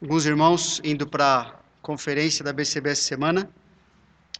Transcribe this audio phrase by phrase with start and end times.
[0.00, 3.48] alguns irmãos indo para a conferência da BCB essa semana.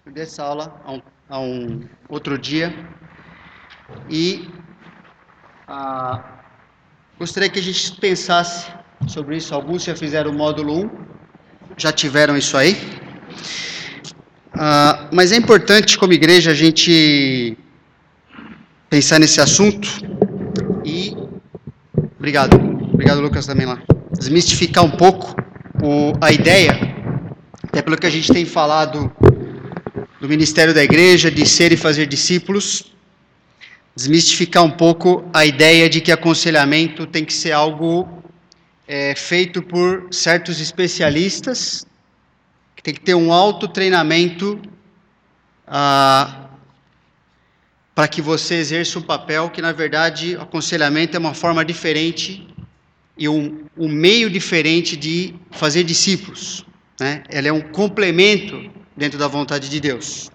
[0.05, 0.81] Eu dei essa aula
[1.29, 2.75] a um, um outro dia.
[4.11, 4.49] E
[7.19, 8.71] gostaria que a gente pensasse
[9.09, 9.55] sobre isso.
[9.55, 10.91] Alguns já fizeram o módulo 1,
[11.77, 12.77] já tiveram isso aí.
[14.53, 17.57] Ah, mas é importante, como igreja, a gente
[18.89, 19.89] pensar nesse assunto
[20.85, 21.17] e.
[22.19, 22.57] Obrigado.
[22.93, 23.96] Obrigado, Lucas, também lá.
[24.19, 25.35] Desmistificar um pouco
[25.83, 26.73] o, a ideia,
[27.63, 29.13] até pelo que a gente tem falado
[30.21, 32.93] do ministério da igreja, de ser e fazer discípulos,
[33.95, 38.09] desmistificar um pouco a ideia de que aconselhamento tem que ser algo
[38.89, 41.87] é, feito por certos especialistas,
[42.75, 44.61] que tem que ter um alto treinamento
[47.95, 52.47] para que você exerça um papel que, na verdade, aconselhamento é uma forma diferente
[53.17, 56.67] e um, um meio diferente de fazer discípulos.
[57.01, 57.23] Né?
[57.29, 60.31] Ela é um complemento dentro da vontade de Deus.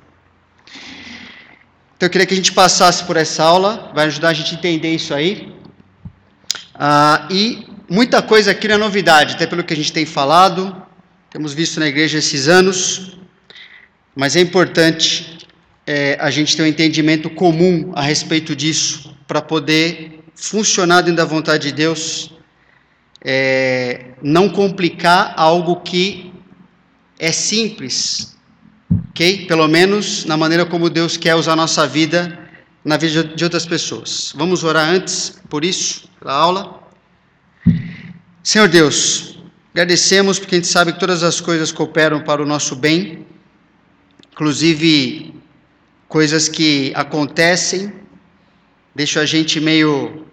[1.96, 4.58] Então eu queria que a gente passasse por essa aula, vai ajudar a gente a
[4.58, 5.54] entender isso aí.
[6.74, 10.76] Ah, e muita coisa aqui não é novidade, até pelo que a gente tem falado,
[11.30, 13.18] temos visto na igreja esses anos,
[14.16, 15.48] mas é importante
[15.86, 21.26] é, a gente ter um entendimento comum a respeito disso, para poder funcionar dentro da
[21.26, 22.32] vontade de Deus
[23.24, 26.34] é, não complicar algo que
[27.20, 28.36] é simples,
[29.10, 29.46] ok?
[29.46, 32.40] Pelo menos na maneira como Deus quer usar a nossa vida
[32.84, 34.34] na vida de outras pessoas.
[34.36, 36.82] Vamos orar antes por isso, pela aula.
[38.44, 39.38] Senhor Deus,
[39.72, 43.26] agradecemos porque a gente sabe que todas as coisas cooperam para o nosso bem,
[44.32, 45.36] inclusive
[46.08, 47.94] coisas que acontecem,
[48.96, 50.26] deixam a gente meio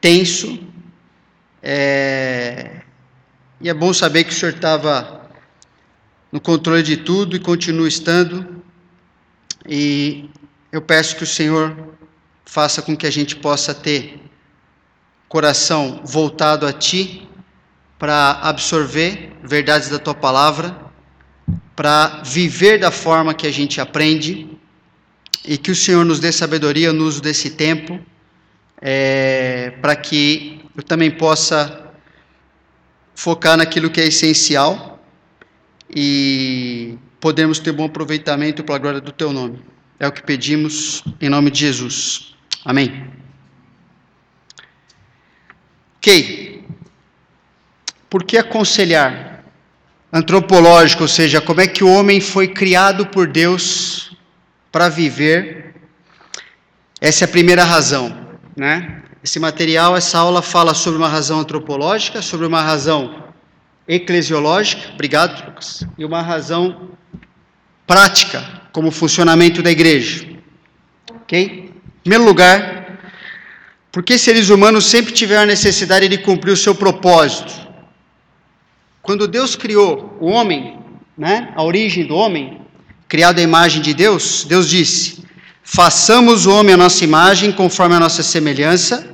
[0.00, 0.58] tenso,
[1.62, 2.82] é...
[3.60, 5.22] E é bom saber que o senhor estava
[6.32, 8.62] no controle de tudo e continua estando.
[9.68, 10.30] E
[10.72, 11.76] eu peço que o Senhor
[12.44, 14.18] faça com que a gente possa ter
[15.28, 17.28] coração voltado a Ti
[17.98, 20.76] para absorver verdades da Tua palavra,
[21.76, 24.48] para viver da forma que a gente aprende
[25.44, 28.00] e que o Senhor nos dê sabedoria no uso desse tempo,
[28.82, 31.92] é, para que eu também possa
[33.14, 35.00] focar naquilo que é essencial
[35.94, 39.62] e podermos ter bom aproveitamento para a glória do Teu nome.
[40.00, 42.34] É o que pedimos em nome de Jesus.
[42.64, 43.08] Amém.
[45.98, 46.64] Ok.
[48.10, 49.44] Por que aconselhar?
[50.12, 54.14] Antropológico, ou seja, como é que o homem foi criado por Deus
[54.72, 55.74] para viver.
[57.00, 59.02] Essa é a primeira razão, né?
[59.22, 63.22] Esse material, essa aula fala sobre uma razão antropológica, sobre uma razão
[63.86, 66.90] eclesiológica, obrigado, Lucas, e uma razão
[67.86, 70.26] prática, como funcionamento da igreja.
[71.22, 71.70] Ok?
[71.70, 72.82] Em primeiro lugar,
[73.92, 77.52] porque seres humanos sempre tiveram a necessidade de cumprir o seu propósito.
[79.02, 80.78] Quando Deus criou o homem,
[81.16, 82.62] né, a origem do homem,
[83.08, 85.22] criado à imagem de Deus, Deus disse:
[85.62, 89.12] Façamos o homem à nossa imagem, conforme a nossa semelhança,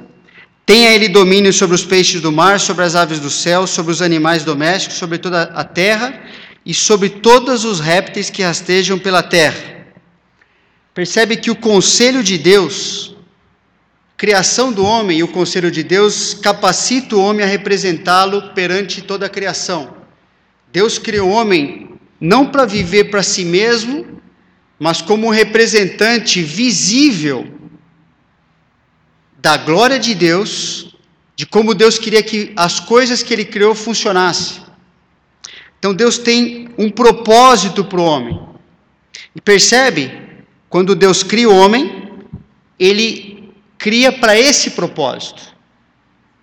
[0.69, 4.03] Tenha ele domínio sobre os peixes do mar, sobre as aves do céu, sobre os
[4.03, 6.21] animais domésticos, sobre toda a terra
[6.63, 9.87] e sobre todos os répteis que rastejam pela terra.
[10.93, 13.17] Percebe que o conselho de Deus,
[14.15, 19.25] criação do homem e o conselho de Deus capacita o homem a representá-lo perante toda
[19.25, 19.95] a criação.
[20.71, 24.18] Deus criou o homem não para viver para si mesmo,
[24.79, 27.47] mas como um representante visível
[29.39, 30.95] da glória de Deus,
[31.35, 34.63] de como Deus queria que as coisas que Ele criou funcionassem.
[35.79, 38.41] Então Deus tem um propósito para o homem.
[39.35, 40.13] E percebe,
[40.69, 42.11] quando Deus cria o homem,
[42.79, 45.57] Ele cria para esse propósito.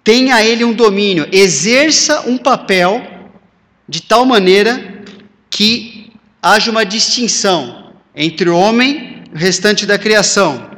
[0.03, 3.05] Tenha Ele um domínio, exerça um papel
[3.87, 5.03] de tal maneira
[5.49, 6.11] que
[6.41, 7.84] haja uma distinção
[8.15, 10.69] entre o homem e o restante da criação.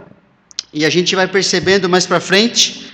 [0.73, 2.91] E a gente vai percebendo mais para frente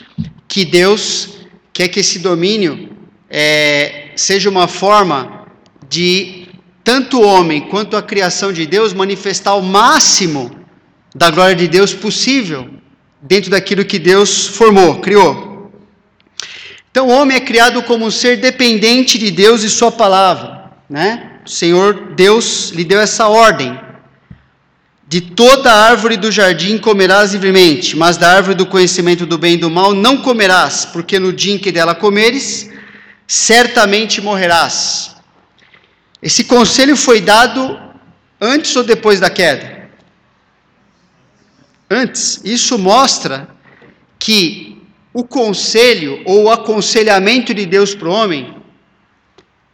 [0.48, 1.30] que Deus
[1.72, 2.90] quer que esse domínio
[3.30, 5.48] é, seja uma forma
[5.90, 6.48] de
[6.84, 10.56] tanto o homem quanto a criação de Deus manifestar o máximo
[11.16, 12.70] da glória de Deus possível
[13.22, 15.72] dentro daquilo que Deus formou, criou.
[16.92, 21.40] Então o homem é criado como um ser dependente de Deus e sua palavra, né?
[21.46, 23.80] O Senhor Deus lhe deu essa ordem.
[25.14, 29.58] De toda árvore do jardim comerás livremente, mas da árvore do conhecimento do bem e
[29.58, 32.68] do mal não comerás, porque no dia em que dela comeres,
[33.28, 35.16] certamente morrerás.
[36.20, 37.80] Esse conselho foi dado
[38.42, 39.88] antes ou depois da queda?
[41.88, 42.42] Antes.
[42.44, 43.48] Isso mostra
[44.18, 44.82] que
[45.14, 48.58] o conselho ou o aconselhamento de Deus para o homem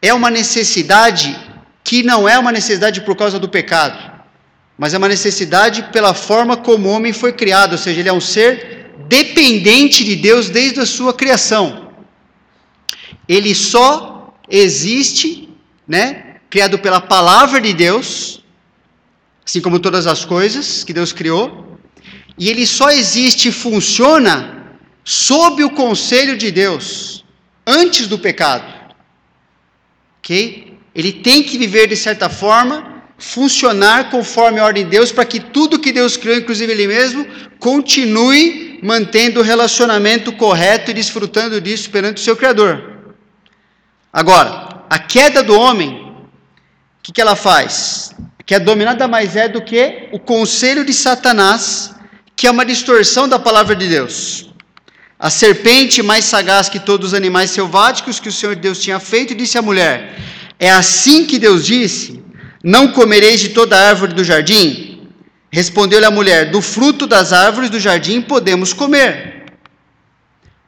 [0.02, 1.34] é uma necessidade
[1.82, 4.09] que não é uma necessidade por causa do pecado,
[4.80, 8.14] mas é uma necessidade pela forma como o homem foi criado, ou seja, ele é
[8.14, 11.92] um ser dependente de Deus desde a sua criação.
[13.28, 15.50] Ele só existe,
[15.86, 18.42] né, criado pela palavra de Deus,
[19.46, 21.78] assim como todas as coisas que Deus criou,
[22.38, 27.26] e ele só existe e funciona sob o conselho de Deus,
[27.68, 28.64] antes do pecado.
[30.20, 30.78] Ok?
[30.96, 35.40] Ele tem que viver de certa forma, funcionar conforme a ordem de Deus, para que
[35.40, 37.28] tudo que Deus criou, inclusive Ele mesmo,
[37.60, 42.82] continue mantendo o relacionamento correto e desfrutando disso perante o seu Criador.
[44.12, 48.16] Agora, a queda do homem, o que, que ela faz?
[48.46, 51.94] Que é dominada mais é do que o conselho de Satanás,
[52.36, 54.50] que é uma distorção da palavra de Deus.
[55.20, 59.36] A serpente, mais sagaz que todos os animais selváticos que o Senhor Deus tinha feito,
[59.36, 60.18] disse à mulher:
[60.58, 62.24] É assim que Deus disse:
[62.64, 65.08] Não comereis de toda árvore do jardim?
[65.52, 69.46] Respondeu-lhe a mulher: Do fruto das árvores do jardim podemos comer.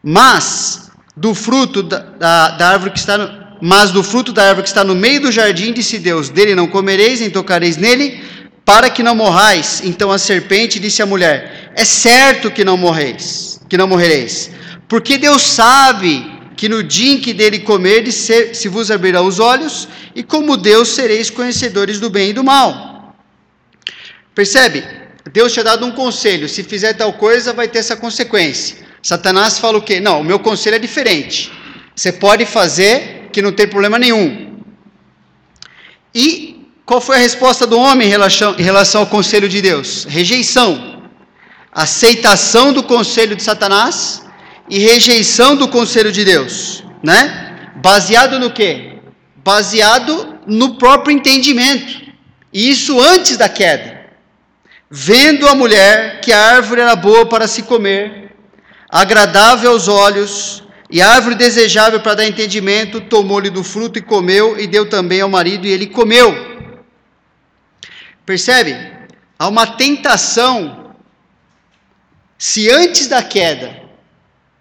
[0.04, 4.64] Mas do fruto da, da, da árvore que está no, mas do fruto da árvore
[4.64, 8.24] que está no meio do jardim, disse Deus: Dele não comereis, nem tocareis nele,
[8.66, 9.82] para que não morrais.
[9.84, 14.52] Então a serpente disse à mulher: É certo que não morreis que não morrereis.
[14.90, 16.30] Porque Deus sabe
[16.62, 20.56] que no dia em que dele comerdes, se, se vos abrirão os olhos, e como
[20.56, 23.16] Deus sereis conhecedores do bem e do mal.
[24.36, 24.84] Percebe?
[25.34, 28.78] Deus tinha dado um conselho: se fizer tal coisa, vai ter essa consequência.
[29.02, 30.00] Satanás fala o quê?
[30.00, 31.52] Não, o meu conselho é diferente.
[31.96, 34.62] Você pode fazer que não tem problema nenhum.
[36.14, 40.06] E qual foi a resposta do homem em relação, em relação ao conselho de Deus?
[40.08, 40.92] Rejeição
[41.72, 44.22] aceitação do conselho de Satanás
[44.72, 47.74] e rejeição do conselho de Deus, né?
[47.84, 49.00] Baseado no quê?
[49.44, 52.10] Baseado no próprio entendimento.
[52.54, 54.00] E isso antes da queda.
[54.90, 58.32] Vendo a mulher que a árvore era boa para se comer,
[58.90, 64.68] agradável aos olhos, e árvore desejável para dar entendimento, tomou-lhe do fruto e comeu, e
[64.68, 66.34] deu também ao marido, e ele comeu.
[68.26, 68.76] Percebe?
[69.38, 70.94] Há uma tentação
[72.38, 73.81] se antes da queda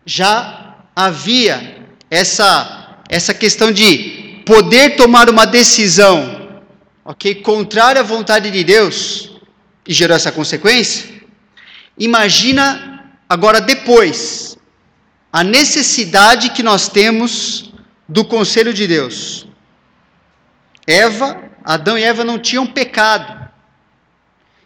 [0.05, 6.61] já havia essa, essa questão de poder tomar uma decisão,
[7.05, 9.31] ok, contrária à vontade de Deus,
[9.87, 11.09] e gerou essa consequência,
[11.99, 14.59] imagina agora depois
[15.33, 17.73] a necessidade que nós temos
[18.09, 19.47] do conselho de Deus.
[20.87, 23.49] Eva, Adão e Eva não tinham pecado.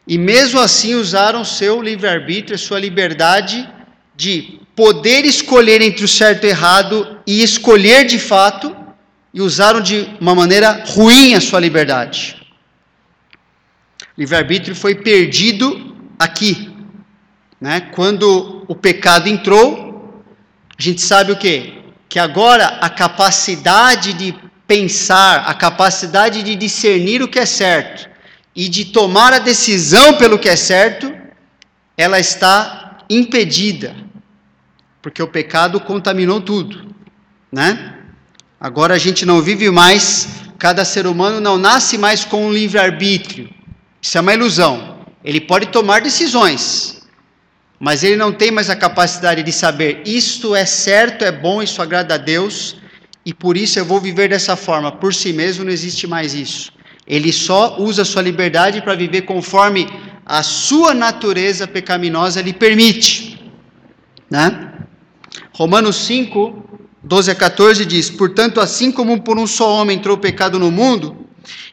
[0.07, 3.69] E mesmo assim usaram seu livre-arbítrio, sua liberdade
[4.17, 8.75] de poder escolher entre o certo e o errado e escolher de fato,
[9.33, 12.41] e usaram de uma maneira ruim a sua liberdade.
[14.17, 16.73] Livre-arbítrio foi perdido aqui.
[17.61, 17.81] Né?
[17.81, 20.23] Quando o pecado entrou,
[20.79, 21.73] a gente sabe o quê?
[22.09, 24.35] Que agora a capacidade de
[24.67, 28.09] pensar, a capacidade de discernir o que é certo,
[28.55, 31.13] e de tomar a decisão pelo que é certo,
[31.97, 33.95] ela está impedida,
[35.05, 36.95] porque o pecado contaminou tudo,
[37.53, 37.95] né?
[38.59, 43.51] Agora a gente não vive mais, cada ser humano não nasce mais com um livre-arbítrio.
[44.01, 45.01] Isso é uma ilusão.
[45.23, 47.03] Ele pode tomar decisões,
[47.79, 51.83] mas ele não tem mais a capacidade de saber isto é certo, é bom, isso
[51.83, 52.77] agrada a Deus,
[53.27, 54.91] e por isso eu vou viver dessa forma.
[54.91, 56.73] Por si mesmo não existe mais isso.
[57.07, 59.87] Ele só usa sua liberdade para viver conforme
[60.25, 63.39] a sua natureza pecaminosa lhe permite.
[64.31, 64.71] Né?
[65.57, 70.21] Romanos 5, 12 a 14 diz: Portanto, assim como por um só homem entrou o
[70.21, 71.17] pecado no mundo,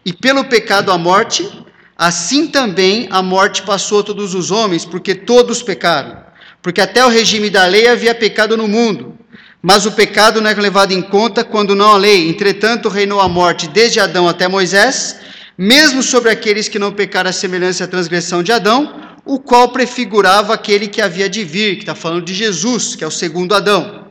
[0.06, 1.50] e pelo pecado a morte,
[1.98, 6.16] assim também a morte passou a todos os homens, porque todos pecaram.
[6.62, 9.18] Porque até o regime da lei havia pecado no mundo.
[9.64, 12.30] Mas o pecado não é levado em conta quando não há lei.
[12.30, 15.20] Entretanto, reinou a morte desde Adão até Moisés,
[15.58, 20.54] mesmo sobre aqueles que não pecaram a semelhança à transgressão de Adão, o qual prefigurava
[20.54, 24.08] aquele que havia de vir, que está falando de Jesus, que é o segundo Adão.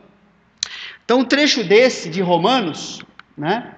[1.03, 2.99] Então, um trecho desse de Romanos,
[3.37, 3.75] né,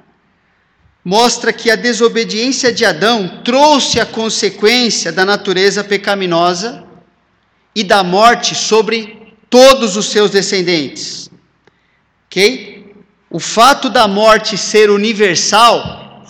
[1.04, 6.84] mostra que a desobediência de Adão trouxe a consequência da natureza pecaminosa
[7.76, 11.30] e da morte sobre todos os seus descendentes.
[12.28, 12.74] Ok?
[13.34, 16.24] o fato da morte ser universal,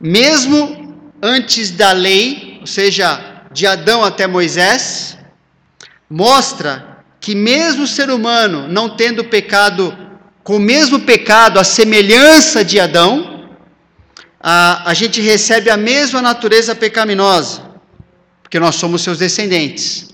[0.00, 5.16] mesmo antes da lei, ou seja, de Adão até Moisés,
[6.10, 9.96] mostra que mesmo o ser humano não tendo pecado
[10.44, 13.48] com o mesmo pecado, a semelhança de Adão,
[14.38, 17.62] a, a gente recebe a mesma natureza pecaminosa,
[18.42, 20.10] porque nós somos seus descendentes.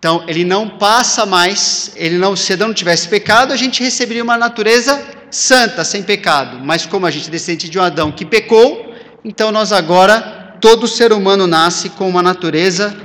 [0.00, 4.24] Então, ele não passa mais, ele não, se Adão não tivesse pecado, a gente receberia
[4.24, 6.58] uma natureza santa, sem pecado.
[6.62, 8.92] Mas como a gente é descendente de um Adão que pecou,
[9.24, 12.96] então nós agora, todo ser humano nasce com uma natureza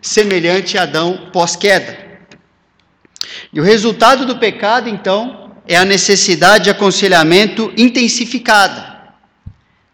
[0.00, 1.98] semelhante a Adão pós-queda.
[3.52, 8.92] E o resultado do pecado, então, é a necessidade de aconselhamento intensificada.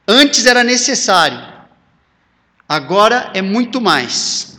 [0.06, 1.38] Antes era necessário,
[2.66, 4.56] agora é muito mais.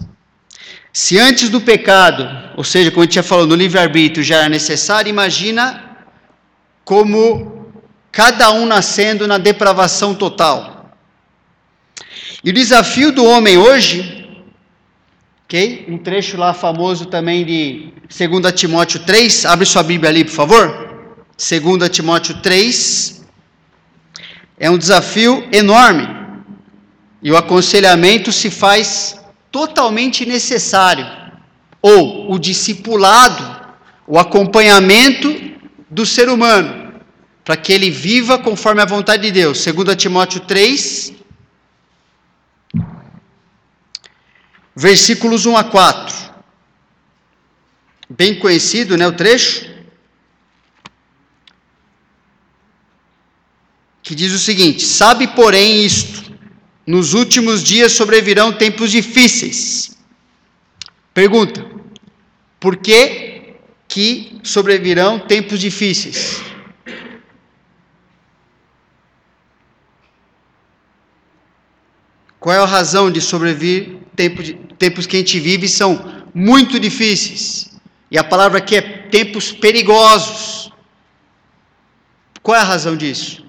[0.93, 4.49] Se antes do pecado, ou seja, como a gente já falou, no livre-arbítrio já era
[4.49, 5.97] necessário, imagina
[6.83, 7.71] como
[8.11, 10.93] cada um nascendo na depravação total.
[12.41, 14.25] E o desafio do homem hoje,
[15.43, 15.85] ok?
[15.89, 20.89] Um trecho lá famoso também de 2 Timóteo 3, abre sua Bíblia ali, por favor.
[21.37, 23.25] 2 Timóteo 3,
[24.57, 26.07] é um desafio enorme.
[27.21, 29.19] E o aconselhamento se faz
[29.51, 31.05] totalmente necessário.
[31.81, 33.43] Ou o discipulado,
[34.07, 35.35] o acompanhamento
[35.89, 36.93] do ser humano,
[37.43, 39.65] para que ele viva conforme a vontade de Deus.
[39.65, 41.18] 2 Timóteo 3,
[44.79, 46.15] versículos 1 a 4.
[48.09, 49.67] Bem conhecido, né, o trecho?
[54.01, 56.33] que diz o seguinte: Sabe, porém, isto:
[56.87, 59.95] nos últimos dias sobrevirão tempos difíceis.
[61.13, 61.63] Pergunta:
[62.59, 63.53] por que,
[63.87, 66.41] que sobrevirão tempos difíceis?
[72.49, 76.79] Qual é a razão de sobrevir tempo de, tempos que a gente vive são muito
[76.79, 77.79] difíceis?
[78.09, 80.71] E a palavra aqui é tempos perigosos.
[82.41, 83.45] Qual é a razão disso?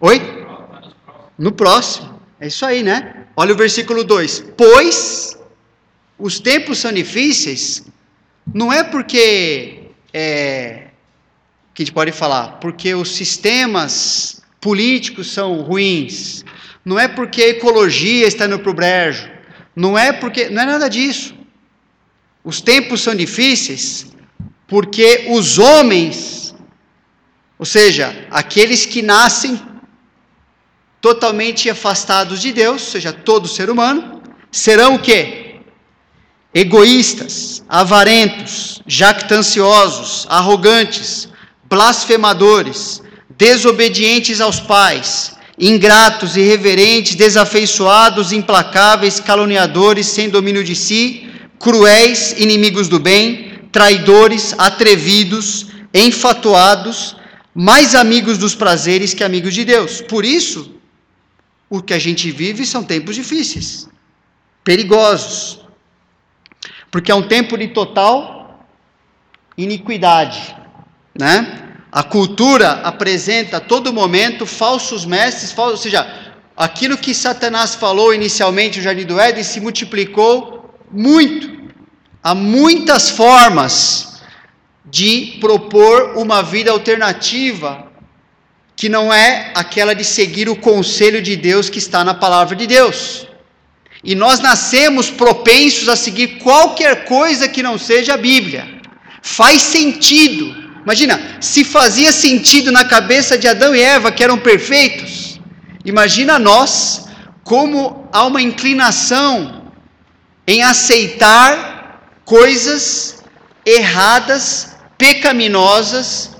[0.00, 0.18] Oi?
[1.36, 2.18] No próximo.
[2.40, 3.26] É isso aí, né?
[3.36, 5.38] Olha o versículo 2: Pois
[6.18, 7.84] os tempos são difíceis,
[8.54, 9.90] não é porque.
[10.10, 10.86] É,
[11.74, 16.44] que a gente pode falar, porque os sistemas políticos são ruins,
[16.84, 19.28] não é porque a ecologia está indo para o brejo,
[19.76, 20.48] não é porque.
[20.48, 21.34] Não é nada disso.
[22.44, 24.06] Os tempos são difíceis
[24.66, 26.54] porque os homens,
[27.58, 29.60] ou seja, aqueles que nascem
[31.00, 35.56] totalmente afastados de Deus, seja, todo ser humano, serão o quê?
[36.54, 41.28] Egoístas, avarentos, jactanciosos, arrogantes,
[41.64, 43.01] blasfemadores,
[43.42, 53.00] desobedientes aos pais, ingratos, irreverentes, desafeiçoados, implacáveis, caluniadores, sem domínio de si, cruéis, inimigos do
[53.00, 57.16] bem, traidores, atrevidos, enfatuados,
[57.52, 60.00] mais amigos dos prazeres que amigos de Deus.
[60.00, 60.76] Por isso,
[61.68, 63.88] o que a gente vive são tempos difíceis,
[64.62, 65.58] perigosos,
[66.92, 68.68] porque é um tempo de total
[69.58, 70.54] iniquidade,
[71.18, 71.61] né?
[71.92, 78.14] A cultura apresenta a todo momento falsos mestres, falsos, ou seja, aquilo que Satanás falou
[78.14, 81.70] inicialmente no Jardim do Éden se multiplicou muito.
[82.22, 84.22] Há muitas formas
[84.86, 87.92] de propor uma vida alternativa
[88.74, 92.66] que não é aquela de seguir o conselho de Deus que está na palavra de
[92.66, 93.26] Deus.
[94.02, 98.80] E nós nascemos propensos a seguir qualquer coisa que não seja a Bíblia.
[99.20, 100.61] Faz sentido.
[100.84, 105.40] Imagina, se fazia sentido na cabeça de Adão e Eva, que eram perfeitos,
[105.84, 107.06] imagina nós
[107.44, 109.70] como há uma inclinação
[110.46, 113.22] em aceitar coisas
[113.64, 116.30] erradas, pecaminosas,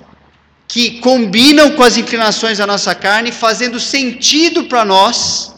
[0.66, 5.54] que combinam com as inclinações da nossa carne, fazendo sentido para nós,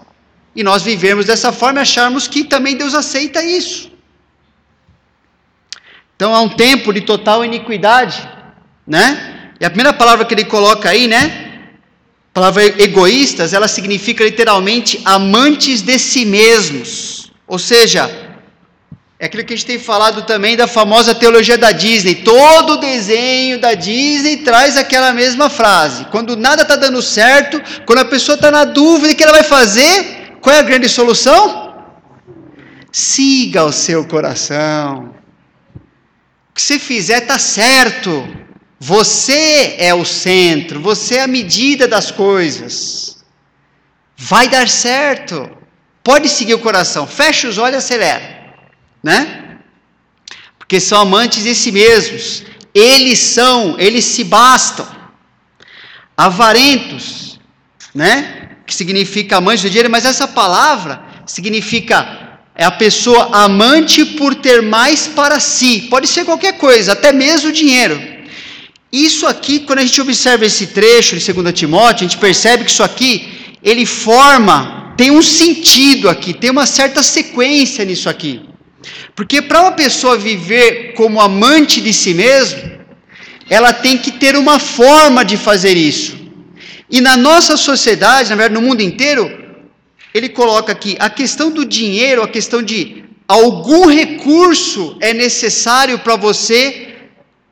[0.56, 3.92] e nós vivemos dessa forma e acharmos que também Deus aceita isso.
[6.16, 8.28] Então há um tempo de total iniquidade,
[8.86, 9.50] né?
[9.60, 11.52] E a primeira palavra que ele coloca aí, né?
[12.30, 17.30] A palavra egoístas, ela significa literalmente amantes de si mesmos.
[17.46, 18.10] Ou seja,
[19.18, 22.16] é aquilo que a gente tem falado também da famosa teologia da Disney.
[22.16, 26.06] Todo desenho da Disney traz aquela mesma frase.
[26.06, 29.44] Quando nada está dando certo, quando a pessoa está na dúvida o que ela vai
[29.44, 31.74] fazer, qual é a grande solução?
[32.90, 35.14] Siga o seu coração.
[36.50, 38.43] O que você fizer está certo.
[38.86, 43.24] Você é o centro, você é a medida das coisas.
[44.14, 45.50] Vai dar certo.
[46.02, 47.06] Pode seguir o coração.
[47.06, 48.26] Fecha os olhos e acelera.
[49.02, 49.56] Né?
[50.58, 52.44] Porque são amantes de si mesmos.
[52.74, 54.86] Eles são, eles se bastam.
[56.14, 57.40] Avarentos,
[57.94, 58.50] né?
[58.66, 61.96] Que significa amante do dinheiro, mas essa palavra significa
[62.54, 65.86] é a pessoa amante por ter mais para si.
[65.88, 68.13] Pode ser qualquer coisa, até mesmo dinheiro.
[69.02, 72.70] Isso aqui, quando a gente observa esse trecho de 2 Timóteo, a gente percebe que
[72.70, 73.12] isso aqui,
[73.60, 78.40] ele forma, tem um sentido aqui, tem uma certa sequência nisso aqui.
[79.16, 82.62] Porque para uma pessoa viver como amante de si mesmo,
[83.50, 86.16] ela tem que ter uma forma de fazer isso.
[86.88, 89.24] E na nossa sociedade, na verdade no mundo inteiro,
[90.14, 96.14] ele coloca aqui a questão do dinheiro, a questão de algum recurso é necessário para
[96.14, 96.93] você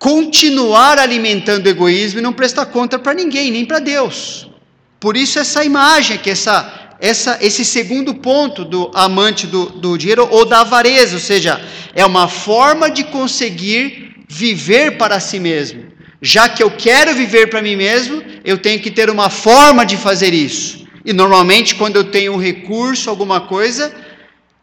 [0.02, 4.50] continuar alimentando o egoísmo e não prestar conta para ninguém, nem para Deus.
[4.98, 10.26] Por isso essa imagem que essa, essa, esse segundo ponto do amante do, do dinheiro
[10.28, 15.84] ou da avareza, ou seja, é uma forma de conseguir viver para si mesmo.
[16.20, 19.96] Já que eu quero viver para mim mesmo, eu tenho que ter uma forma de
[19.96, 20.84] fazer isso.
[21.04, 23.94] E normalmente, quando eu tenho um recurso, alguma coisa,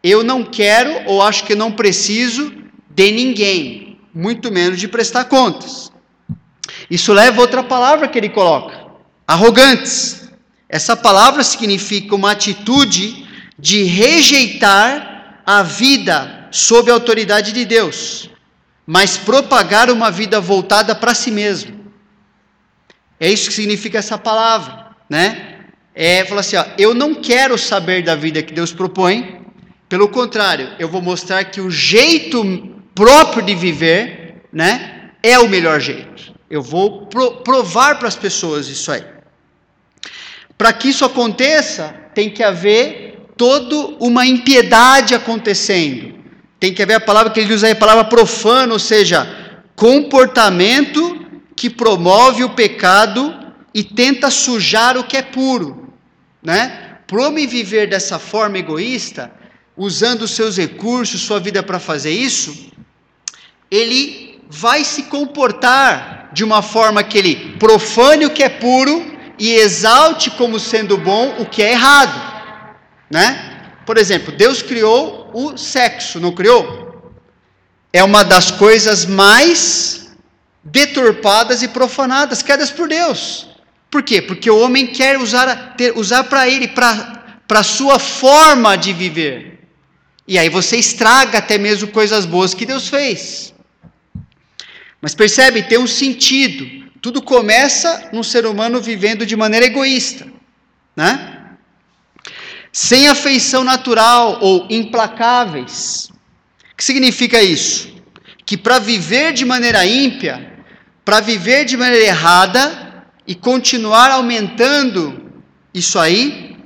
[0.04, 2.52] eu não quero ou acho que não preciso
[2.90, 5.92] de ninguém, muito menos de prestar contas.
[6.90, 8.86] Isso leva a outra palavra que ele coloca:
[9.26, 10.28] arrogantes.
[10.68, 13.26] Essa palavra significa uma atitude
[13.58, 18.30] de rejeitar a vida sob a autoridade de Deus,
[18.86, 21.90] mas propagar uma vida voltada para si mesmo.
[23.18, 25.50] É isso que significa essa palavra, né?
[25.94, 29.40] é falar assim: ó, eu não quero saber da vida que Deus propõe,
[29.88, 35.80] pelo contrário, eu vou mostrar que o jeito próprio de viver, né, é o melhor
[35.80, 36.34] jeito.
[36.50, 39.02] Eu vou pro, provar para as pessoas isso aí.
[40.58, 46.14] Para que isso aconteça, tem que haver toda uma impiedade acontecendo.
[46.58, 49.26] Tem que haver a palavra que ele usa aí, a palavra profano, ou seja,
[49.74, 53.34] comportamento que promove o pecado
[53.72, 55.90] e tenta sujar o que é puro,
[56.42, 56.98] né?
[57.06, 59.32] Para me viver dessa forma egoísta,
[59.74, 62.70] usando os seus recursos, sua vida para fazer isso,
[63.70, 69.54] ele vai se comportar de uma forma que ele profane o que é puro e
[69.54, 72.20] exalte como sendo bom o que é errado,
[73.10, 73.46] né?
[73.86, 77.12] Por exemplo, Deus criou o sexo, não criou?
[77.92, 80.10] É uma das coisas mais
[80.62, 83.48] deturpadas e profanadas criadas por Deus.
[83.90, 84.22] Por quê?
[84.22, 89.66] Porque o homem quer usar, ter, usar para ele, para a sua forma de viver.
[90.28, 93.52] E aí você estraga até mesmo coisas boas que Deus fez.
[95.00, 96.68] Mas percebe, tem um sentido.
[97.00, 100.26] Tudo começa num ser humano vivendo de maneira egoísta,
[100.94, 101.56] né?
[102.72, 106.10] Sem afeição natural ou implacáveis.
[106.72, 107.94] O que significa isso?
[108.44, 110.62] Que para viver de maneira ímpia,
[111.04, 112.90] para viver de maneira errada,
[113.26, 115.30] e continuar aumentando
[115.72, 116.56] isso aí,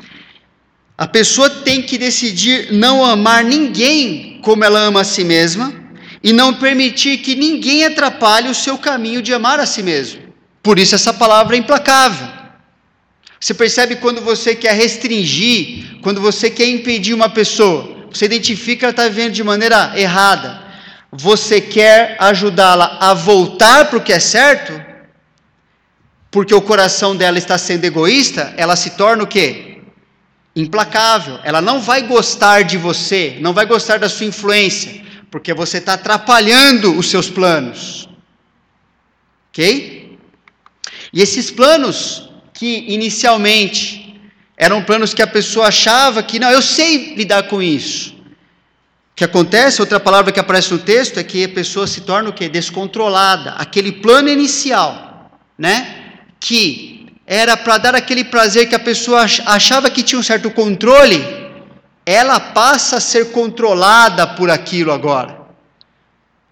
[0.96, 5.83] a pessoa tem que decidir não amar ninguém como ela ama a si mesma
[6.24, 10.22] e não permitir que ninguém atrapalhe o seu caminho de amar a si mesmo.
[10.62, 12.26] Por isso essa palavra é implacável.
[13.38, 18.84] Você percebe quando você quer restringir, quando você quer impedir uma pessoa, você identifica que
[18.86, 20.64] ela está vivendo de maneira errada.
[21.12, 24.94] Você quer ajudá-la a voltar para o que é certo?
[26.34, 29.78] porque o coração dela está sendo egoísta, ela se torna o quê?
[30.56, 31.38] Implacável.
[31.44, 35.03] Ela não vai gostar de você, não vai gostar da sua influência,
[35.34, 38.08] porque você está atrapalhando os seus planos.
[39.48, 40.16] Ok?
[41.12, 44.14] E esses planos, que inicialmente
[44.56, 48.12] eram planos que a pessoa achava que, não, eu sei lidar com isso.
[48.12, 52.30] O que acontece, outra palavra que aparece no texto, é que a pessoa se torna
[52.30, 52.48] o quê?
[52.48, 53.54] Descontrolada.
[53.54, 56.12] Aquele plano inicial, né?
[56.38, 61.43] que era para dar aquele prazer que a pessoa achava que tinha um certo controle,
[62.06, 65.42] ela passa a ser controlada por aquilo agora.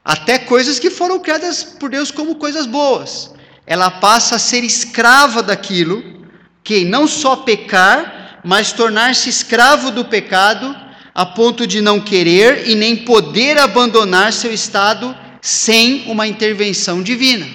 [0.04, 3.34] Até coisas que foram criadas por Deus como coisas boas.
[3.66, 6.26] Ela passa a ser escrava daquilo,
[6.64, 10.74] que não só pecar, mas tornar-se escravo do pecado,
[11.14, 17.46] a ponto de não querer e nem poder abandonar seu estado sem uma intervenção divina,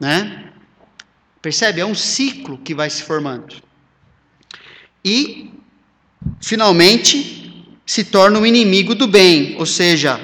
[0.00, 0.50] né?
[1.40, 1.80] Percebe?
[1.80, 3.56] É um ciclo que vai se formando.
[5.04, 5.51] E,
[6.40, 10.20] finalmente, se torna um inimigo do bem, ou seja,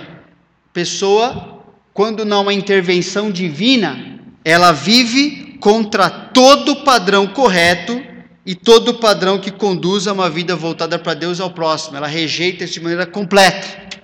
[0.72, 1.58] pessoa
[1.98, 8.00] quando não há intervenção divina, ela vive contra todo padrão correto
[8.46, 11.96] e todo padrão que conduz a uma vida voltada para Deus e ao próximo.
[11.96, 13.98] Ela rejeita isso de maneira completa.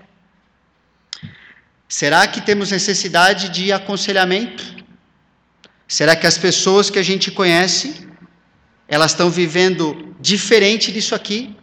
[1.88, 4.64] Será que temos necessidade de aconselhamento?
[5.86, 8.08] Será que as pessoas que a gente conhece,
[8.88, 11.56] elas estão vivendo diferente disso aqui?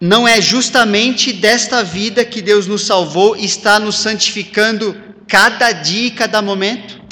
[0.00, 4.94] Não é justamente desta vida que Deus nos salvou e está nos santificando
[5.26, 7.02] cada dia e cada momento?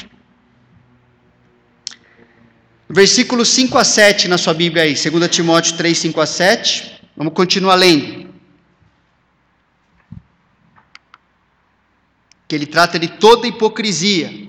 [2.89, 7.01] Versículos 5 a 7 na sua Bíblia aí, 2 Timóteo 3, 5 a 7.
[7.17, 8.31] Vamos continuar lendo.
[12.47, 14.47] Que ele trata de toda hipocrisia,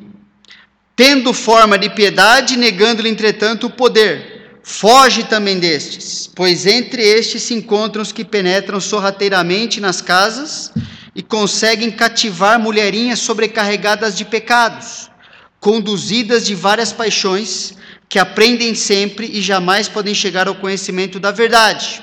[0.93, 4.32] tendo forma de piedade, negando-lhe, entretanto, o poder.
[4.65, 10.71] Foge também destes, pois entre estes se encontram os que penetram sorrateiramente nas casas
[11.13, 15.11] e conseguem cativar mulherinhas sobrecarregadas de pecados,
[15.59, 17.73] conduzidas de várias paixões,
[18.07, 22.01] que aprendem sempre e jamais podem chegar ao conhecimento da verdade.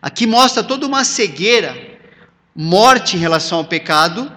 [0.00, 1.76] Aqui mostra toda uma cegueira,
[2.54, 4.32] morte em relação ao pecado,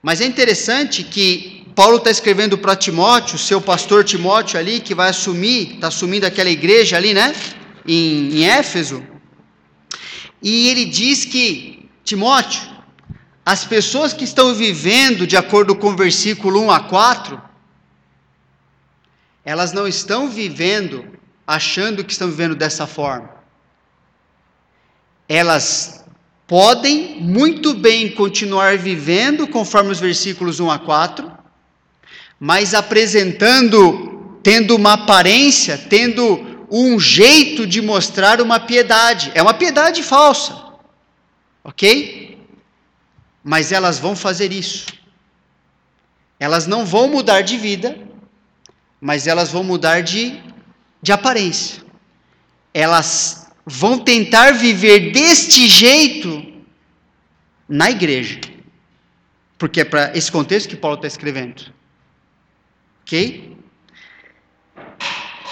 [0.00, 5.08] mas é interessante que Paulo está escrevendo para Timóteo, seu pastor Timóteo ali, que vai
[5.08, 7.34] assumir, está assumindo aquela igreja ali, né,
[7.86, 9.02] em, em Éfeso,
[10.42, 12.62] e ele diz que Timóteo,
[13.44, 17.40] as pessoas que estão vivendo de acordo com o versículo 1 a 4,
[19.44, 21.04] elas não estão vivendo
[21.46, 23.30] achando que estão vivendo dessa forma.
[25.28, 26.04] Elas
[26.46, 31.41] podem muito bem continuar vivendo conforme os versículos 1 a 4,
[32.42, 39.30] mas apresentando, tendo uma aparência, tendo um jeito de mostrar uma piedade.
[39.34, 40.62] É uma piedade falsa
[41.64, 42.38] ok?
[43.42, 44.86] Mas elas vão fazer isso.
[46.38, 47.96] Elas não vão mudar de vida,
[49.00, 50.40] mas elas vão mudar de,
[51.00, 51.82] de aparência.
[52.74, 56.52] Elas vão tentar viver deste jeito
[57.68, 58.40] na igreja.
[59.56, 61.72] Porque é para esse contexto que Paulo está escrevendo.
[63.02, 63.56] Ok?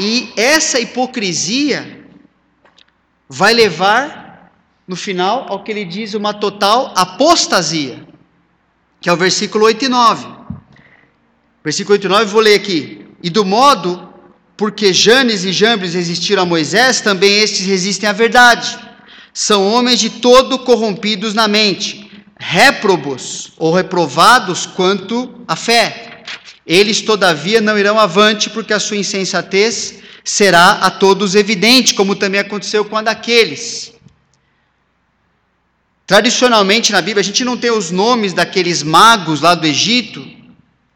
[0.01, 2.07] E essa hipocrisia
[3.29, 4.51] vai levar
[4.89, 8.05] no final ao que ele diz uma total apostasia,
[9.01, 10.27] que é o versículo 8 e 9.
[11.63, 13.07] Versículo 8 e 9, vou ler aqui.
[13.23, 14.09] E do modo
[14.57, 18.79] porque Janes e Jambres resistiram a Moisés, também estes resistem à verdade.
[19.33, 26.10] São homens de todo corrompidos na mente, réprobos ou reprovados quanto à fé.
[26.78, 32.40] Eles, todavia, não irão avante, porque a sua insensatez será a todos evidente, como também
[32.40, 33.92] aconteceu com a daqueles.
[36.06, 40.24] Tradicionalmente na Bíblia a gente não tem os nomes daqueles magos lá do Egito,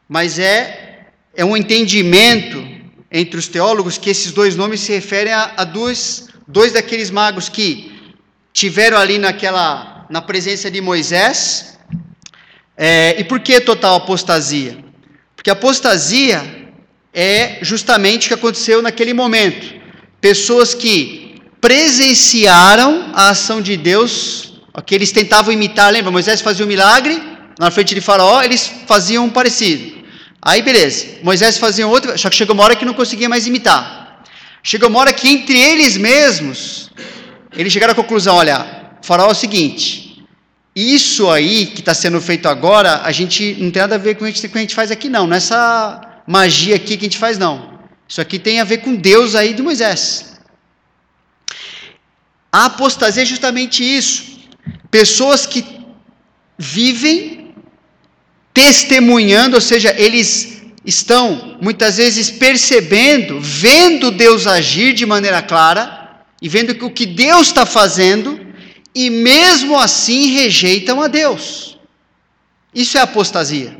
[0.08, 2.64] mas é, é um entendimento
[3.10, 7.48] entre os teólogos que esses dois nomes se referem a, a dois, dois daqueles magos
[7.48, 8.14] que
[8.52, 11.76] tiveram ali naquela na presença de Moisés.
[12.76, 14.84] É, e por que total apostasia?
[15.44, 16.42] Porque apostasia
[17.12, 19.74] é justamente o que aconteceu naquele momento.
[20.18, 26.10] Pessoas que presenciaram a ação de Deus Ok, eles tentavam imitar, lembra?
[26.10, 27.22] Moisés fazia um milagre
[27.56, 30.02] na frente de Faraó, eles faziam um parecido.
[30.42, 34.24] Aí beleza, Moisés fazia outro, só que chegou uma hora que não conseguia mais imitar.
[34.64, 36.90] Chegou uma hora que entre eles mesmos,
[37.56, 38.66] eles chegaram à conclusão: olha,
[39.00, 40.03] Faraó é o seguinte,
[40.74, 44.24] isso aí que está sendo feito agora, a gente não tem nada a ver com
[44.24, 45.26] o que a gente faz aqui, não.
[45.26, 45.40] Não é
[46.26, 47.78] magia aqui que a gente faz, não.
[48.08, 50.34] Isso aqui tem a ver com Deus aí de Moisés.
[52.52, 54.38] A apostasia é justamente isso.
[54.90, 55.64] Pessoas que
[56.58, 57.54] vivem
[58.52, 66.48] testemunhando, ou seja, eles estão muitas vezes percebendo, vendo Deus agir de maneira clara e
[66.48, 68.43] vendo o que Deus está fazendo
[68.94, 71.78] e mesmo assim rejeitam a Deus.
[72.74, 73.76] Isso é apostasia.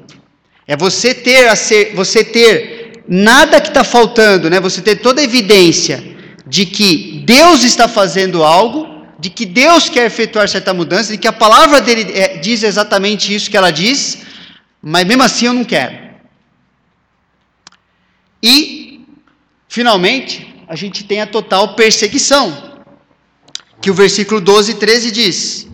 [0.66, 4.61] É você ter ser, você ter nada que está faltando, né?
[4.61, 6.03] Você ter toda a evidência
[6.46, 11.27] de que Deus está fazendo algo de que Deus quer efetuar certa mudança, de que
[11.27, 14.18] a palavra dele é, diz exatamente isso que ela diz,
[14.83, 15.96] mas mesmo assim eu não quero.
[18.42, 19.00] E,
[19.66, 22.74] finalmente, a gente tem a total perseguição,
[23.85, 25.68] que o versículo 12 e 13 diz: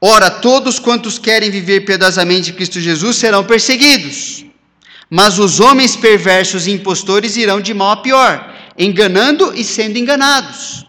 [0.00, 4.44] Ora, todos quantos querem viver piedosamente em Cristo Jesus serão perseguidos,
[5.10, 10.86] mas os homens perversos e impostores irão de mal a pior, enganando e sendo enganados.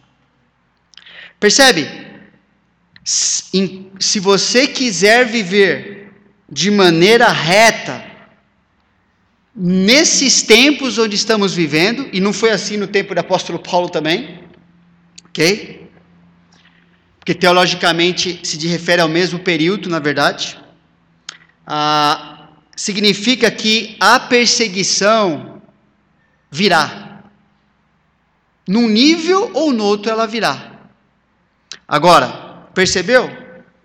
[1.40, 1.90] Percebe?
[3.04, 6.12] Se você quiser viver
[6.48, 8.06] de maneira reta
[9.56, 14.40] nesses tempos onde estamos vivendo, e não foi assim no tempo do apóstolo Paulo também,
[15.30, 15.83] ok?
[17.24, 20.60] Porque teologicamente se refere ao mesmo período, na verdade.
[21.66, 25.62] Ah, significa que a perseguição
[26.52, 27.24] virá.
[28.68, 30.82] Num nível ou no outro ela virá.
[31.88, 32.28] Agora,
[32.74, 33.32] percebeu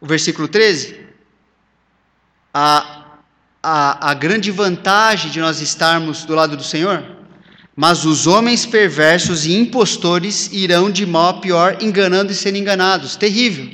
[0.01, 0.99] o versículo 13?
[2.53, 3.21] A,
[3.63, 7.18] a, a grande vantagem de nós estarmos do lado do Senhor?
[7.81, 13.15] Mas os homens perversos e impostores irão de mal a pior, enganando e sendo enganados.
[13.15, 13.71] Terrível.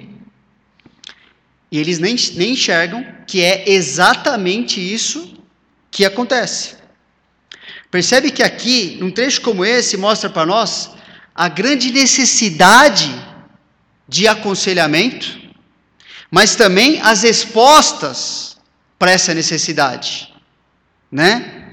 [1.73, 5.35] E eles nem, nem enxergam que é exatamente isso
[5.91, 6.75] que acontece.
[7.91, 10.91] Percebe que aqui, num trecho como esse, mostra para nós
[11.35, 13.11] a grande necessidade
[14.07, 15.41] de aconselhamento,
[16.31, 18.59] mas também as respostas
[18.99, 20.31] para essa necessidade,
[21.11, 21.64] né?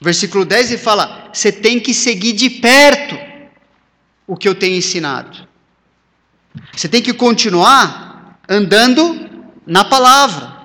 [0.00, 3.18] Versículo 10 ele fala: você tem que seguir de perto
[4.26, 5.46] o que eu tenho ensinado.
[6.74, 9.28] Você tem que continuar andando
[9.66, 10.56] na palavra,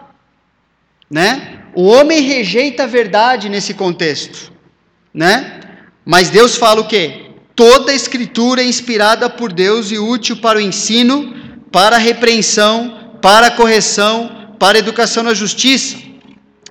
[1.10, 1.62] né?
[1.76, 4.52] O homem rejeita a verdade nesse contexto,
[5.14, 5.62] né?
[6.06, 7.32] Mas Deus fala o quê?
[7.56, 13.18] Toda a escritura é inspirada por Deus e útil para o ensino, para a repreensão,
[13.22, 15.98] para a correção, para a educação na justiça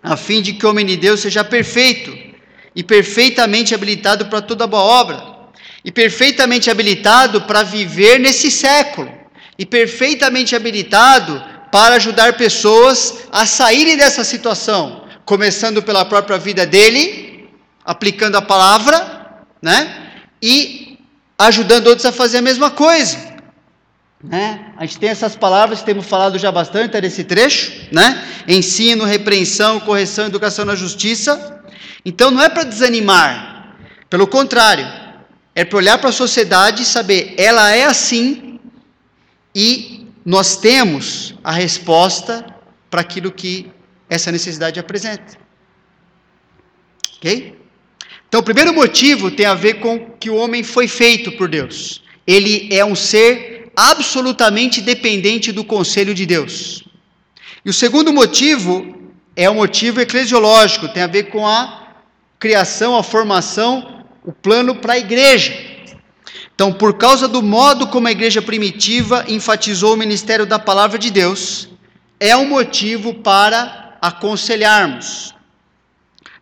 [0.03, 2.32] a fim de que o homem de Deus seja perfeito
[2.75, 5.23] e perfeitamente habilitado para toda boa obra,
[5.85, 9.11] e perfeitamente habilitado para viver nesse século,
[9.59, 17.49] e perfeitamente habilitado para ajudar pessoas a saírem dessa situação, começando pela própria vida dele,
[17.85, 20.13] aplicando a palavra, né?
[20.43, 20.99] E
[21.39, 23.33] ajudando outros a fazer a mesma coisa.
[24.23, 24.73] Né?
[24.77, 28.25] A gente tem essas palavras temos falado já bastante nesse trecho, né?
[28.47, 31.62] Ensino, repreensão, correção, educação na justiça.
[32.05, 33.77] Então não é para desanimar,
[34.09, 34.87] pelo contrário,
[35.55, 38.59] é para olhar para a sociedade e saber, ela é assim
[39.55, 42.45] e nós temos a resposta
[42.91, 43.71] para aquilo que
[44.09, 45.39] essa necessidade apresenta.
[47.17, 47.59] Ok?
[48.29, 52.03] Então, o primeiro motivo tem a ver com que o homem foi feito por Deus.
[52.27, 56.83] Ele é um ser absolutamente dependente do conselho de Deus.
[57.65, 59.02] E o segundo motivo
[59.35, 61.89] é o motivo eclesiológico, tem a ver com a
[62.39, 65.53] criação, a formação, o plano para a igreja.
[66.55, 71.11] Então, por causa do modo como a igreja primitiva enfatizou o ministério da palavra de
[71.11, 71.69] Deus,
[72.21, 75.35] é um motivo para aconselharmos.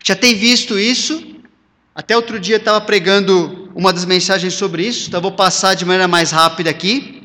[0.02, 1.36] Já tem visto isso?
[1.94, 6.08] Até outro dia estava pregando uma das mensagens sobre isso, então vou passar de maneira
[6.08, 7.22] mais rápida aqui.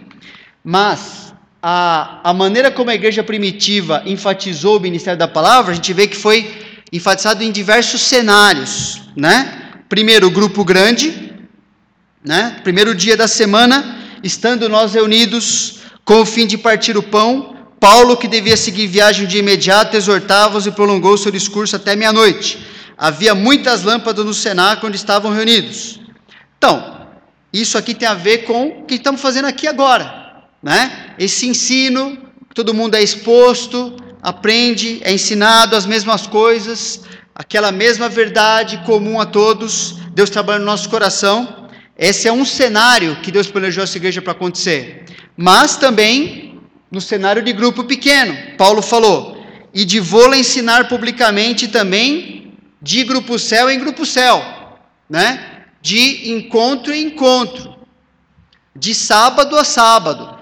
[0.64, 1.25] Mas
[1.68, 6.06] a, a maneira como a igreja primitiva enfatizou o ministério da palavra, a gente vê
[6.06, 6.48] que foi
[6.94, 9.64] enfatizado em diversos cenários, né?
[9.90, 11.34] Primeiro, o grupo grande,
[12.24, 12.58] né?
[12.64, 18.16] Primeiro dia da semana, estando nós reunidos com o fim de partir o pão, Paulo,
[18.16, 22.60] que devia seguir viagem de imediato, exortava-os e prolongou seu discurso até meia-noite.
[22.96, 26.00] Havia muitas lâmpadas no cenáculo onde estavam reunidos.
[26.60, 27.08] Então,
[27.52, 30.26] isso aqui tem a ver com o que estamos fazendo aqui agora
[30.66, 31.05] né?
[31.18, 32.18] Esse ensino,
[32.54, 37.02] todo mundo é exposto, aprende, é ensinado as mesmas coisas,
[37.34, 41.70] aquela mesma verdade comum a todos, Deus trabalha no nosso coração.
[41.98, 45.06] Esse é um cenário que Deus planejou essa igreja para acontecer.
[45.38, 46.60] Mas também
[46.92, 48.36] no cenário de grupo pequeno.
[48.58, 49.38] Paulo falou:
[49.74, 54.44] "E de vou-la ensinar publicamente também de grupo céu em grupo céu",
[55.10, 55.64] né?
[55.82, 57.76] De encontro em encontro,
[58.76, 60.35] de sábado a sábado.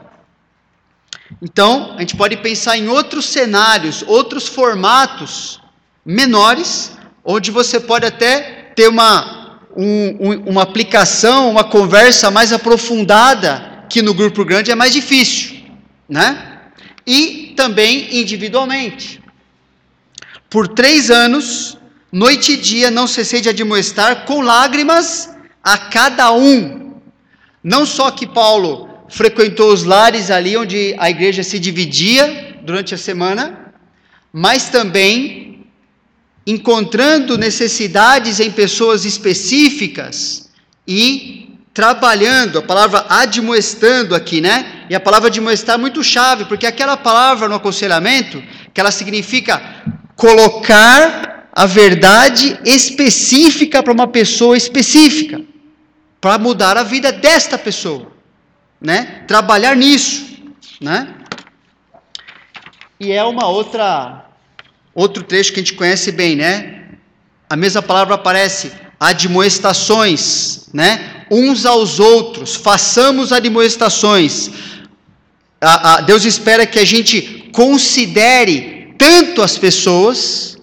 [1.42, 5.60] Então, a gente pode pensar em outros cenários, outros formatos
[6.06, 14.02] menores, onde você pode até ter uma, um, uma aplicação, uma conversa mais aprofundada, que
[14.02, 15.62] no grupo grande é mais difícil,
[16.08, 16.60] né?
[17.06, 19.22] E também individualmente.
[20.50, 21.78] Por três anos,
[22.12, 26.94] noite e dia, não cessei de admoestar com lágrimas a cada um.
[27.64, 32.98] Não só que Paulo frequentou os lares ali onde a igreja se dividia durante a
[32.98, 33.74] semana,
[34.34, 35.68] mas também
[36.48, 40.50] encontrando necessidades em pessoas específicas
[40.88, 44.86] e trabalhando, a palavra admoestando aqui, né?
[44.90, 48.42] E a palavra admoestar é muito chave, porque aquela palavra no aconselhamento,
[48.74, 49.62] que ela significa
[50.16, 55.40] colocar a verdade específica para uma pessoa específica,
[56.20, 58.13] para mudar a vida desta pessoa
[58.84, 60.38] né, trabalhar nisso,
[60.82, 61.16] né?
[63.00, 64.26] E é uma outra
[64.94, 66.82] outro trecho que a gente conhece bem, né?
[67.50, 71.26] A mesma palavra aparece, admoestações, né?
[71.32, 74.52] Uns aos outros, façamos admoestações.
[75.60, 80.58] A, a, Deus espera que a gente considere tanto as pessoas,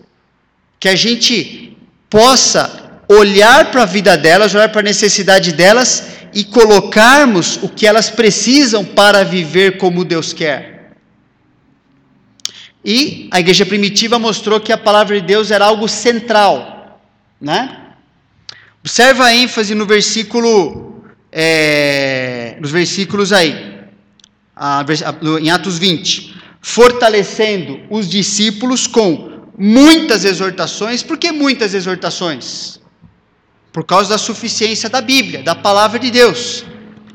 [0.78, 1.76] que a gente
[2.09, 7.86] possa olhar para a vida delas, olhar para a necessidade delas e colocarmos o que
[7.86, 10.92] elas precisam para viver como Deus quer.
[12.84, 17.00] E a igreja primitiva mostrou que a palavra de Deus era algo central,
[17.40, 17.76] né?
[18.80, 23.78] Observa a ênfase no versículo, é, nos versículos aí,
[24.56, 31.02] a, a, em Atos 20, fortalecendo os discípulos com muitas exortações.
[31.02, 32.79] Por que muitas exortações?
[33.72, 36.64] Por causa da suficiência da Bíblia, da palavra de Deus.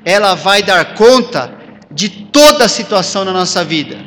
[0.04, 1.54] Ela vai dar conta
[1.91, 3.98] de toda a situação na nossa vida.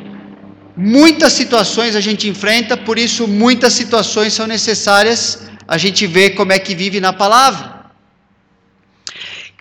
[0.76, 6.52] Muitas situações a gente enfrenta, por isso muitas situações são necessárias a gente ver como
[6.52, 7.78] é que vive na palavra.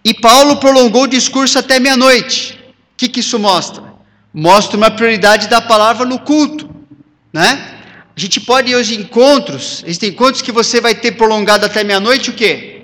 [0.05, 2.53] E Paulo prolongou o discurso até meia-noite.
[2.53, 3.83] O que, que isso mostra?
[4.33, 6.69] Mostra uma prioridade da palavra no culto,
[7.33, 7.75] né?
[8.15, 12.29] A gente pode ir aos encontros, existem encontros que você vai ter prolongado até meia-noite,
[12.29, 12.76] o quê?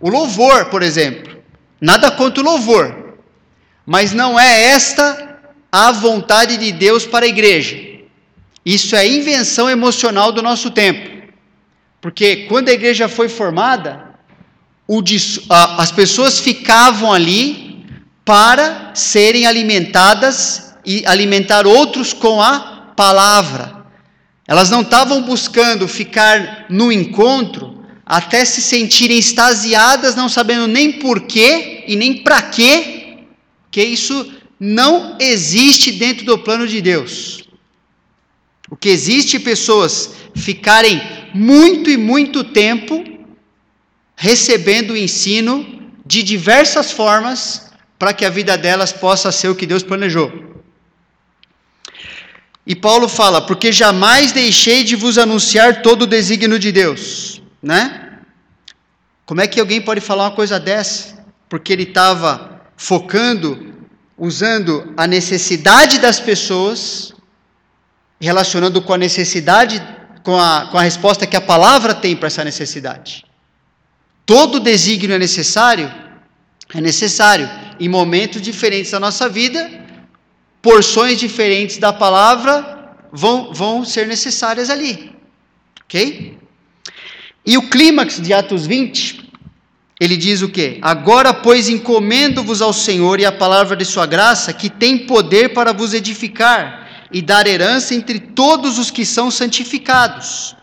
[0.00, 1.38] O louvor, por exemplo.
[1.80, 3.16] Nada contra o louvor.
[3.84, 5.38] Mas não é esta
[5.70, 7.76] a vontade de Deus para a igreja.
[8.64, 11.18] Isso é invenção emocional do nosso tempo.
[12.00, 14.14] Porque quando a igreja foi formada,
[15.78, 17.84] as pessoas ficavam ali
[18.24, 23.84] para serem alimentadas e alimentar outros com a palavra.
[24.46, 27.77] Elas não estavam buscando ficar no encontro
[28.08, 33.18] até se sentirem extasiadas, não sabendo nem porquê e nem para quê,
[33.70, 37.44] que isso não existe dentro do plano de Deus.
[38.70, 41.02] O que existe é pessoas ficarem
[41.34, 43.04] muito e muito tempo
[44.16, 49.66] recebendo o ensino de diversas formas para que a vida delas possa ser o que
[49.66, 50.32] Deus planejou.
[52.66, 58.18] E Paulo fala: Porque jamais deixei de vos anunciar todo o desígnio de Deus né?
[59.26, 61.18] Como é que alguém pode falar uma coisa dessa?
[61.48, 63.74] Porque ele estava focando,
[64.16, 67.12] usando a necessidade das pessoas,
[68.20, 69.82] relacionando com a necessidade,
[70.22, 73.24] com a, com a resposta que a palavra tem para essa necessidade.
[74.24, 75.92] Todo desígnio é necessário?
[76.74, 77.48] É necessário.
[77.80, 79.70] Em momentos diferentes da nossa vida,
[80.60, 85.16] porções diferentes da palavra vão, vão ser necessárias ali.
[85.84, 86.38] Ok?
[87.48, 89.26] E o clímax de Atos 20,
[89.98, 90.76] ele diz o quê?
[90.82, 95.72] Agora, pois, encomendo-vos ao Senhor e à palavra de sua graça, que tem poder para
[95.72, 100.54] vos edificar e dar herança entre todos os que são santificados.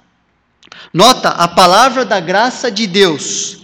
[0.94, 3.64] Nota a palavra da graça de Deus,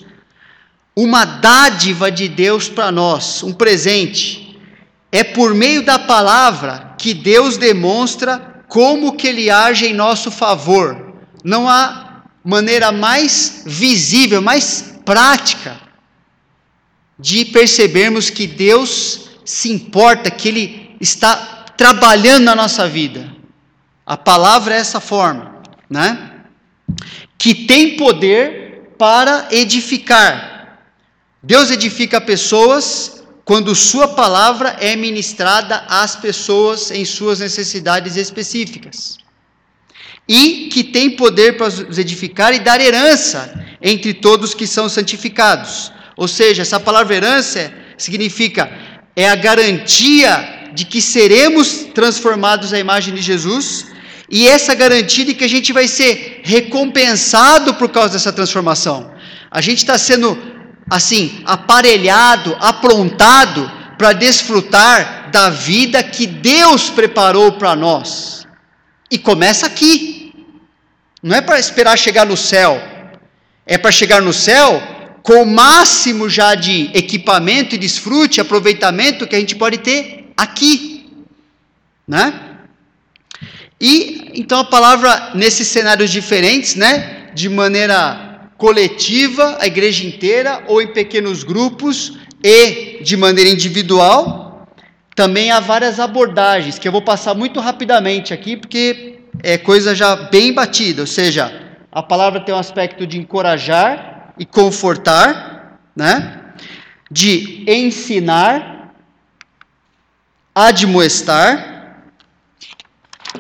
[0.95, 4.60] uma dádiva de Deus para nós, um presente.
[5.12, 11.13] É por meio da palavra que Deus demonstra como que ele age em nosso favor.
[11.43, 12.11] Não há
[12.43, 15.80] maneira mais visível, mais prática
[17.17, 21.36] de percebermos que Deus se importa, que Ele está
[21.77, 23.32] trabalhando na nossa vida.
[24.06, 26.32] A palavra é essa forma, né?
[27.38, 30.80] Que tem poder para edificar.
[31.43, 39.20] Deus edifica pessoas quando Sua palavra é ministrada às pessoas em suas necessidades específicas
[40.33, 45.91] e que tem poder para os edificar e dar herança entre todos que são santificados.
[46.15, 48.71] Ou seja, essa palavra herança significa
[49.13, 53.87] é a garantia de que seremos transformados à imagem de Jesus
[54.29, 59.11] e essa garantia de que a gente vai ser recompensado por causa dessa transformação.
[59.51, 60.37] A gente está sendo
[60.89, 68.47] assim aparelhado, aprontado para desfrutar da vida que Deus preparou para nós.
[69.11, 70.20] E começa aqui.
[71.22, 72.82] Não é para esperar chegar no céu,
[73.65, 74.82] é para chegar no céu
[75.22, 81.05] com o máximo já de equipamento e desfrute, aproveitamento que a gente pode ter aqui,
[82.07, 82.34] né?
[83.80, 90.82] E então a palavra nesses cenários diferentes, né, de maneira coletiva, a igreja inteira ou
[90.82, 94.67] em pequenos grupos e de maneira individual,
[95.15, 100.15] também há várias abordagens que eu vou passar muito rapidamente aqui, porque é coisa já
[100.15, 101.51] bem batida, ou seja,
[101.91, 106.39] a palavra tem um aspecto de encorajar e confortar, né?
[107.09, 108.93] De ensinar,
[110.53, 111.99] admoestar.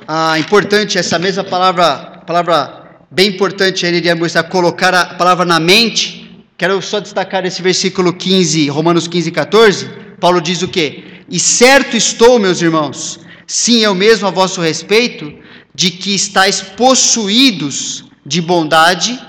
[0.07, 5.59] Ah, importante essa mesma palavra palavra bem importante ele iria mostrar, colocar a palavra na
[5.59, 6.45] mente.
[6.57, 9.89] Quero só destacar esse versículo 15, Romanos 15, 14.
[10.19, 11.03] Paulo diz o quê?
[11.29, 15.33] E certo estou, meus irmãos, sim, eu mesmo a vosso respeito,
[15.73, 19.19] de que estáis possuídos de bondade,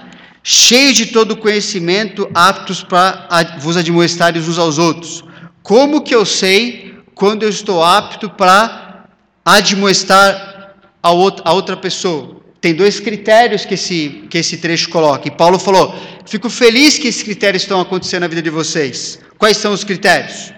[0.42, 3.28] cheios de todo conhecimento, aptos para
[3.60, 5.24] vos admoestar uns aos outros.
[5.62, 9.06] Como que eu sei quando eu estou apto para
[9.44, 12.42] admoestar a outra pessoa?
[12.60, 15.26] Tem dois critérios que esse, que esse trecho coloca.
[15.26, 19.18] E Paulo falou: Fico feliz que esses critérios estão acontecendo na vida de vocês.
[19.36, 20.52] Quais são os critérios?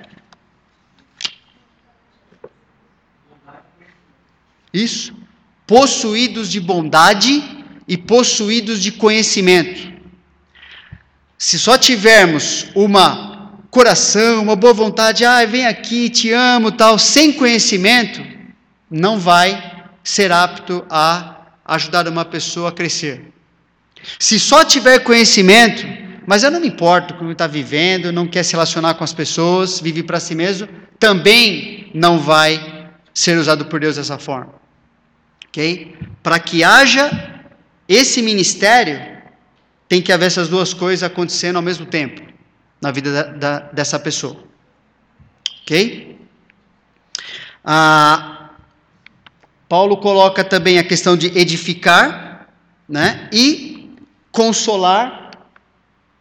[4.72, 5.14] Isso.
[5.66, 7.42] Possuídos de bondade
[7.86, 9.92] e possuídos de conhecimento.
[11.38, 13.34] Se só tivermos uma
[13.70, 18.24] coração, uma boa vontade, ah, vem aqui, te amo, tal, sem conhecimento,
[18.90, 23.32] não vai ser apto a ajudar uma pessoa a crescer.
[24.18, 25.86] Se só tiver conhecimento,
[26.26, 29.80] mas eu não me importo como está vivendo, não quer se relacionar com as pessoas,
[29.80, 34.63] vive para si mesmo, também não vai ser usado por Deus dessa forma.
[35.55, 35.96] Ok?
[36.20, 37.32] Para que haja
[37.88, 39.00] esse ministério,
[39.88, 42.20] tem que haver essas duas coisas acontecendo ao mesmo tempo
[42.80, 44.36] na vida da, da, dessa pessoa.
[45.62, 46.18] Ok?
[47.64, 48.50] Ah,
[49.68, 52.48] Paulo coloca também a questão de edificar
[52.88, 53.96] né, e
[54.32, 55.30] consolar,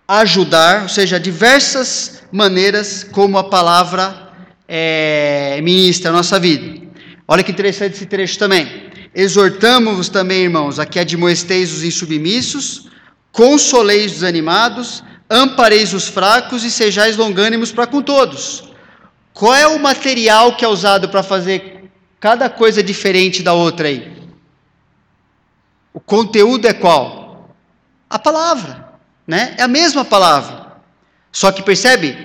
[0.07, 4.31] ajudar, ou seja, diversas maneiras como a palavra
[4.67, 6.83] é, ministra a nossa vida.
[7.27, 8.82] Olha que interessante esse trecho também.
[9.15, 12.87] Exortamos-vos também, irmãos, a que admoesteis os insubmissos,
[13.31, 18.63] consoleis os animados, ampareis os fracos e sejais longânimos para com todos.
[19.33, 24.13] Qual é o material que é usado para fazer cada coisa diferente da outra aí?
[25.93, 27.55] O conteúdo é qual?
[28.09, 28.93] A palavra,
[29.27, 29.53] né?
[29.57, 30.73] É a mesma palavra.
[31.31, 32.15] Só que percebe?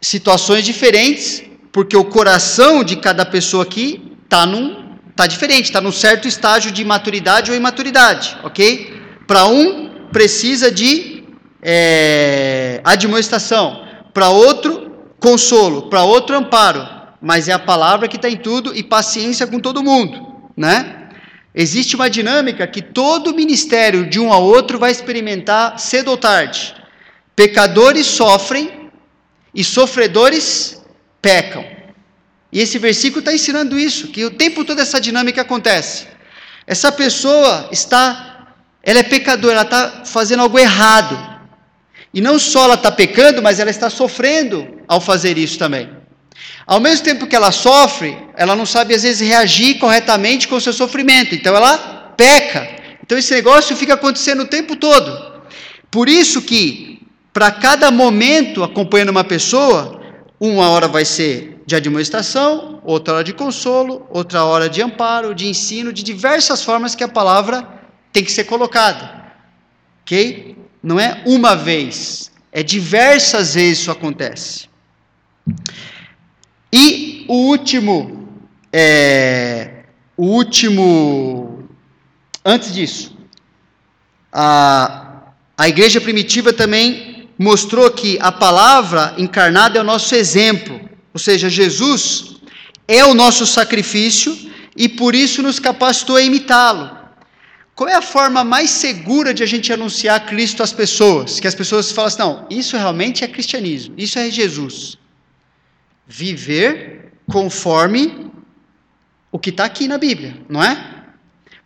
[0.00, 4.89] Situações diferentes, porque o coração de cada pessoa aqui está num
[5.20, 8.98] Está diferente, está num certo estágio de maturidade ou imaturidade, ok?
[9.26, 11.24] Para um, precisa de
[11.62, 14.90] é, admoestação, para outro,
[15.20, 16.88] consolo, para outro, amparo,
[17.20, 21.10] mas é a palavra que está em tudo e paciência com todo mundo, né?
[21.54, 26.74] Existe uma dinâmica que todo ministério, de um a outro, vai experimentar cedo ou tarde.
[27.36, 28.88] Pecadores sofrem
[29.54, 30.82] e sofredores
[31.20, 31.62] pecam.
[32.52, 36.06] E esse versículo está ensinando isso, que o tempo todo essa dinâmica acontece.
[36.66, 41.18] Essa pessoa está, ela é pecadora, ela está fazendo algo errado.
[42.12, 45.88] E não só ela está pecando, mas ela está sofrendo ao fazer isso também.
[46.66, 50.60] Ao mesmo tempo que ela sofre, ela não sabe às vezes reagir corretamente com o
[50.60, 51.34] seu sofrimento.
[51.34, 52.68] Então ela peca.
[53.02, 55.40] Então esse negócio fica acontecendo o tempo todo.
[55.90, 57.00] Por isso que,
[57.32, 59.99] para cada momento acompanhando uma pessoa,
[60.40, 65.46] uma hora vai ser de administração, outra hora de consolo, outra hora de amparo, de
[65.46, 67.68] ensino, de diversas formas que a palavra
[68.10, 69.22] tem que ser colocada.
[70.02, 70.56] Ok?
[70.82, 74.66] Não é uma vez, é diversas vezes isso acontece.
[76.72, 78.28] E o último,
[78.72, 79.84] é,
[80.16, 81.68] o último,
[82.42, 83.14] antes disso,
[84.32, 87.09] a, a igreja primitiva também
[87.40, 90.78] mostrou que a palavra encarnada é o nosso exemplo.
[91.14, 92.36] Ou seja, Jesus
[92.86, 94.36] é o nosso sacrifício
[94.76, 96.90] e por isso nos capacitou a imitá-lo.
[97.74, 101.40] Qual é a forma mais segura de a gente anunciar Cristo às pessoas?
[101.40, 104.98] Que as pessoas falam assim: não, isso realmente é cristianismo, isso é Jesus.
[106.06, 108.30] Viver conforme
[109.32, 110.72] o que está aqui na Bíblia, não é?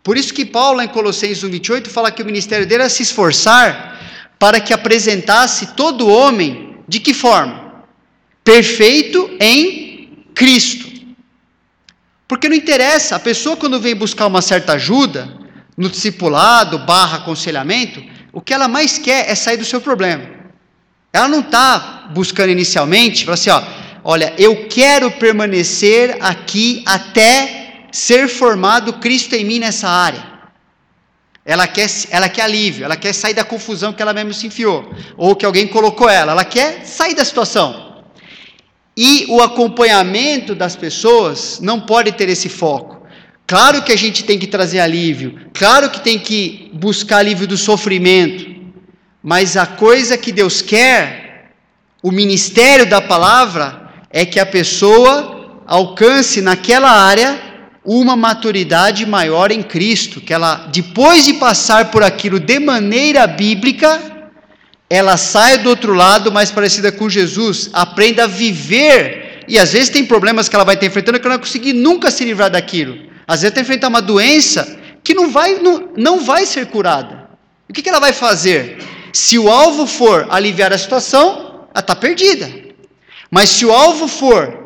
[0.05, 3.95] Por isso que Paulo, em Colossenses 1,28, fala que o ministério dele era se esforçar
[4.39, 7.65] para que apresentasse todo homem de que forma?
[8.45, 10.93] perfeito em Cristo.
[12.29, 15.29] Porque não interessa, a pessoa quando vem buscar uma certa ajuda,
[15.77, 20.25] no discipulado, barra aconselhamento, o que ela mais quer é sair do seu problema.
[21.13, 23.63] Ela não está buscando inicialmente, para assim, ó,
[24.03, 30.34] olha, eu quero permanecer aqui até ser formado Cristo em mim nessa área.
[31.45, 34.91] Ela quer, ela quer alívio, ela quer sair da confusão que ela mesmo se enfiou,
[35.17, 38.03] ou que alguém colocou ela, ela quer sair da situação.
[38.97, 43.07] E o acompanhamento das pessoas não pode ter esse foco.
[43.47, 47.59] Claro que a gente tem que trazer alívio, claro que tem que buscar alívio do
[47.59, 48.55] sofrimento,
[49.23, 51.51] mas a coisa que Deus quer,
[52.03, 57.54] o ministério da palavra, é que a pessoa alcance naquela área
[57.85, 64.01] uma maturidade maior em Cristo, que ela, depois de passar por aquilo de maneira bíblica,
[64.89, 69.91] ela saia do outro lado mais parecida com Jesus, aprenda a viver, e às vezes
[69.91, 72.51] tem problemas que ela vai estar enfrentando que ela não vai conseguir nunca se livrar
[72.51, 72.99] daquilo.
[73.27, 77.29] Às vezes vai enfrentar uma doença que não vai, não, não vai ser curada.
[77.69, 78.79] O que, que ela vai fazer?
[79.13, 82.51] Se o alvo for aliviar a situação, ela está perdida.
[83.31, 84.64] Mas se o alvo for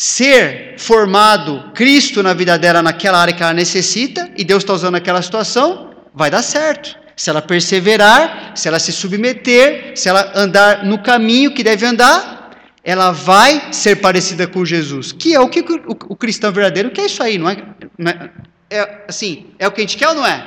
[0.00, 4.94] ser formado Cristo na vida dela naquela área que ela necessita, e Deus está usando
[4.94, 6.98] aquela situação, vai dar certo.
[7.14, 12.50] Se ela perseverar, se ela se submeter, se ela andar no caminho que deve andar,
[12.82, 17.04] ela vai ser parecida com Jesus, que é o que o, o cristão verdadeiro quer
[17.04, 17.58] isso aí, não é,
[17.98, 18.30] não é,
[18.70, 19.04] é?
[19.06, 20.42] assim, é o que a gente quer ou não é?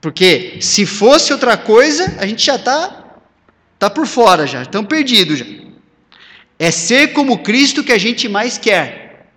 [0.00, 3.06] Porque se fosse outra coisa, a gente já está
[3.76, 5.67] tá por fora já, estão perdidos já.
[6.58, 9.28] É ser como Cristo que a gente mais quer.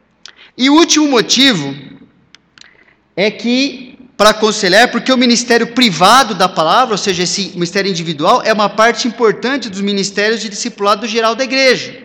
[0.57, 1.75] E o último motivo
[3.15, 8.41] é que, para aconselhar, porque o ministério privado da palavra, ou seja, esse ministério individual,
[8.43, 11.95] é uma parte importante dos ministérios de discipulado geral da igreja.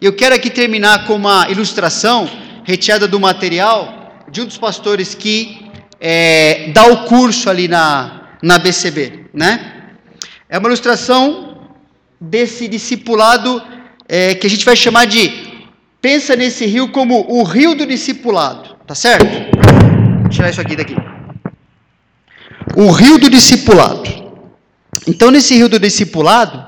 [0.00, 2.28] Eu quero aqui terminar com uma ilustração
[2.64, 5.66] retirada do material de um dos pastores que
[6.00, 9.74] é, dá o curso ali na, na BCB, né?
[10.48, 11.70] É uma ilustração
[12.20, 13.62] desse discipulado
[14.08, 15.58] é, que a gente vai chamar de
[16.00, 19.26] pensa nesse rio como o rio do discipulado, tá certo?
[20.22, 20.96] Vou tirar isso aqui daqui.
[22.76, 24.02] O rio do discipulado.
[25.06, 26.64] Então, nesse rio do discipulado,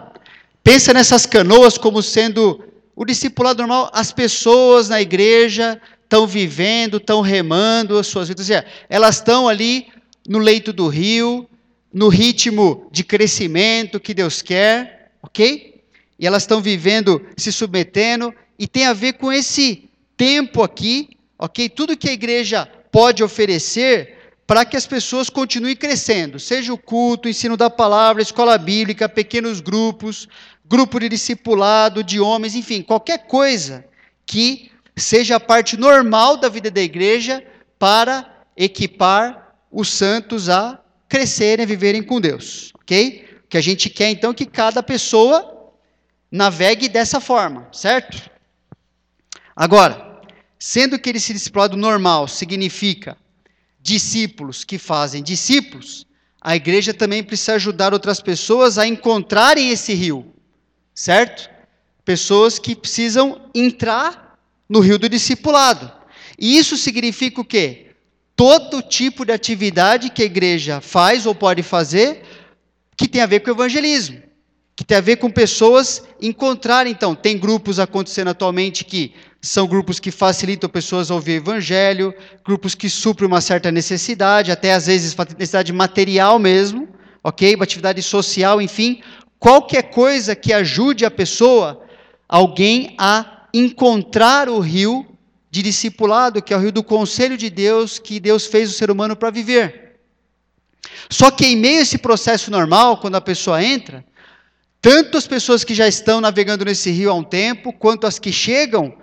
[0.63, 2.63] pensa nessas canoas como sendo
[2.95, 8.49] o discipulado normal, as pessoas na igreja estão vivendo, estão remando as suas vidas,
[8.89, 9.87] elas estão ali
[10.29, 11.49] no leito do rio,
[11.93, 15.70] no ritmo de crescimento que Deus quer, ok?
[16.21, 21.67] E elas estão vivendo, se submetendo, e tem a ver com esse tempo aqui, ok?
[21.71, 27.27] Tudo que a igreja pode oferecer para que as pessoas continuem crescendo, seja o culto,
[27.27, 30.29] o ensino da palavra, escola bíblica, pequenos grupos,
[30.67, 33.85] grupo de discipulado, de homens, enfim, qualquer coisa
[34.27, 37.43] que seja a parte normal da vida da igreja
[37.79, 43.25] para equipar os santos a crescerem, viverem com Deus, ok?
[43.45, 45.60] O que a gente quer então é que cada pessoa
[46.31, 48.31] navegue dessa forma, certo?
[49.57, 50.23] Agora,
[50.59, 53.17] sendo que esse discipulado normal significa
[53.81, 56.07] discípulos que fazem discípulos,
[56.41, 60.33] a igreja também precisa ajudar outras pessoas a encontrarem esse rio,
[60.95, 61.51] certo?
[62.05, 65.91] Pessoas que precisam entrar no rio do discipulado.
[66.39, 67.89] E isso significa o quê?
[68.37, 72.23] Todo tipo de atividade que a igreja faz ou pode fazer
[72.97, 74.30] que tem a ver com o evangelismo
[74.81, 80.01] que tem a ver com pessoas encontrarem, então, tem grupos acontecendo atualmente que são grupos
[80.01, 84.87] que facilitam pessoas a ouvir o evangelho, grupos que suprem uma certa necessidade, até às
[84.87, 86.89] vezes necessidade material mesmo,
[87.23, 87.55] ok?
[87.55, 89.03] Uma atividade social, enfim,
[89.39, 91.83] qualquer coisa que ajude a pessoa,
[92.27, 95.07] alguém a encontrar o rio
[95.51, 98.91] de discipulado, que é o rio do conselho de Deus, que Deus fez o ser
[98.91, 99.99] humano para viver.
[101.11, 104.03] Só que em meio a esse processo normal, quando a pessoa entra,
[104.81, 108.33] tanto as pessoas que já estão navegando nesse rio há um tempo, quanto as que
[108.33, 108.95] chegam,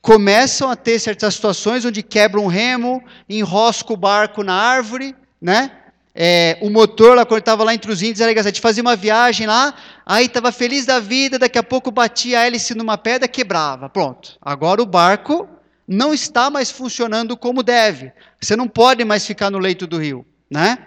[0.00, 5.70] começam a ter certas situações onde quebram um remo, enrosca o barco na árvore, né?
[6.14, 8.38] É, o motor, lá, quando estava lá entre os índios, era.
[8.38, 9.72] A gente fazia uma viagem lá,
[10.04, 13.88] aí estava feliz da vida, daqui a pouco batia a hélice numa pedra, quebrava.
[13.88, 14.36] Pronto.
[14.42, 15.48] Agora o barco
[15.86, 18.12] não está mais funcionando como deve.
[18.40, 20.78] Você não pode mais ficar no leito do rio, né?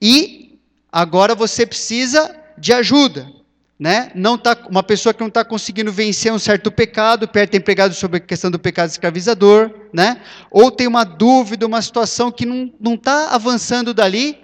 [0.00, 0.58] E
[0.92, 3.36] agora você precisa de ajuda
[3.78, 4.10] né?
[4.14, 7.94] Não tá, uma pessoa que não está conseguindo vencer um certo pecado, perto tem pregado
[7.94, 10.20] sobre a questão do pecado escravizador, né?
[10.50, 14.38] Ou tem uma dúvida, uma situação que não está avançando dali,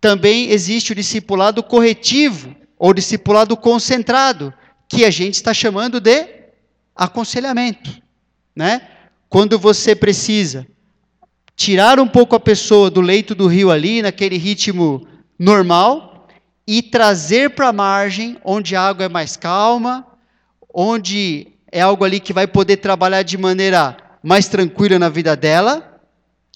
[0.00, 4.52] também existe o discipulado corretivo, ou discipulado concentrado,
[4.88, 6.26] que a gente está chamando de
[6.94, 7.90] aconselhamento,
[8.54, 8.82] né?
[9.30, 10.66] Quando você precisa
[11.56, 15.06] tirar um pouco a pessoa do leito do rio ali, naquele ritmo
[15.38, 16.11] normal,
[16.66, 20.06] e trazer para a margem, onde a água é mais calma,
[20.72, 26.00] onde é algo ali que vai poder trabalhar de maneira mais tranquila na vida dela,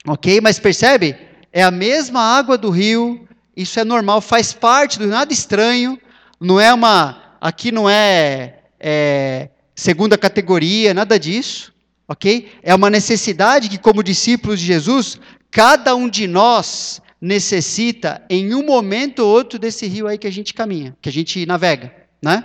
[0.07, 0.41] ok?
[0.41, 1.17] Mas percebe?
[1.53, 3.27] É a mesma água do rio,
[3.57, 5.99] isso é normal, faz parte do nada estranho,
[6.41, 7.23] não é uma.
[7.41, 11.73] Aqui não é, é segunda categoria, nada disso,
[12.07, 12.53] ok?
[12.63, 15.19] É uma necessidade que, como discípulos de Jesus,
[15.51, 20.33] cada um de nós necessita em um momento ou outro desse rio aí que a
[20.33, 22.45] gente caminha, que a gente navega, né?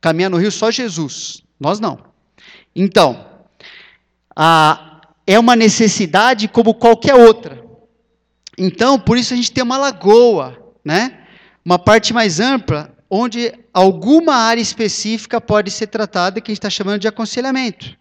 [0.00, 1.98] Caminha no rio só Jesus, nós não.
[2.74, 3.26] Então,
[4.34, 7.62] a, é uma necessidade como qualquer outra.
[8.58, 11.26] Então, por isso a gente tem uma lagoa, né?
[11.64, 16.70] Uma parte mais ampla, onde alguma área específica pode ser tratada, que a gente está
[16.70, 17.96] chamando de aconselhamento.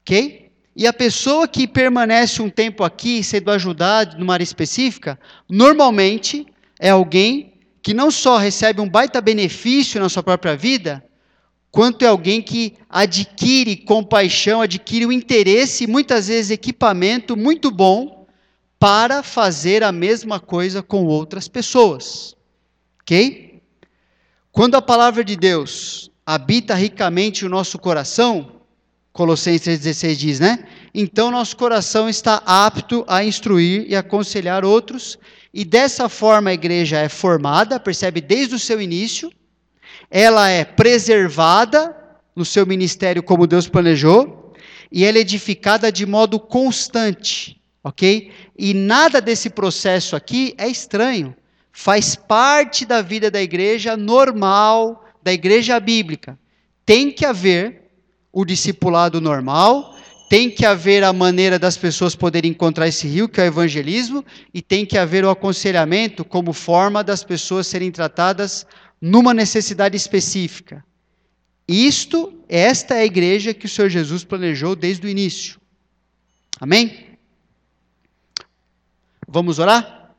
[0.00, 0.45] Ok?
[0.78, 5.18] E a pessoa que permanece um tempo aqui, sendo ajudada numa área específica,
[5.48, 6.46] normalmente
[6.78, 11.02] é alguém que não só recebe um baita benefício na sua própria vida,
[11.70, 18.26] quanto é alguém que adquire compaixão, adquire o um interesse, muitas vezes equipamento muito bom
[18.78, 22.36] para fazer a mesma coisa com outras pessoas.
[23.00, 23.62] OK?
[24.52, 28.55] Quando a palavra de Deus habita ricamente o nosso coração,
[29.16, 30.58] Colossenses 3,16 diz, né?
[30.94, 35.18] Então nosso coração está apto a instruir e aconselhar outros
[35.54, 39.32] e dessa forma a igreja é formada, percebe desde o seu início,
[40.10, 41.96] ela é preservada
[42.36, 44.52] no seu ministério como Deus planejou,
[44.92, 48.30] e ela é edificada de modo constante, ok?
[48.58, 51.34] E nada desse processo aqui é estranho,
[51.72, 56.38] faz parte da vida da igreja normal, da igreja bíblica.
[56.84, 57.85] Tem que haver
[58.36, 59.96] o discipulado normal,
[60.28, 64.22] tem que haver a maneira das pessoas poderem encontrar esse rio, que é o evangelismo,
[64.52, 68.66] e tem que haver o aconselhamento como forma das pessoas serem tratadas
[69.00, 70.84] numa necessidade específica.
[71.66, 75.58] Isto, esta é a igreja que o Senhor Jesus planejou desde o início.
[76.60, 77.16] Amém?
[79.26, 80.14] Vamos orar?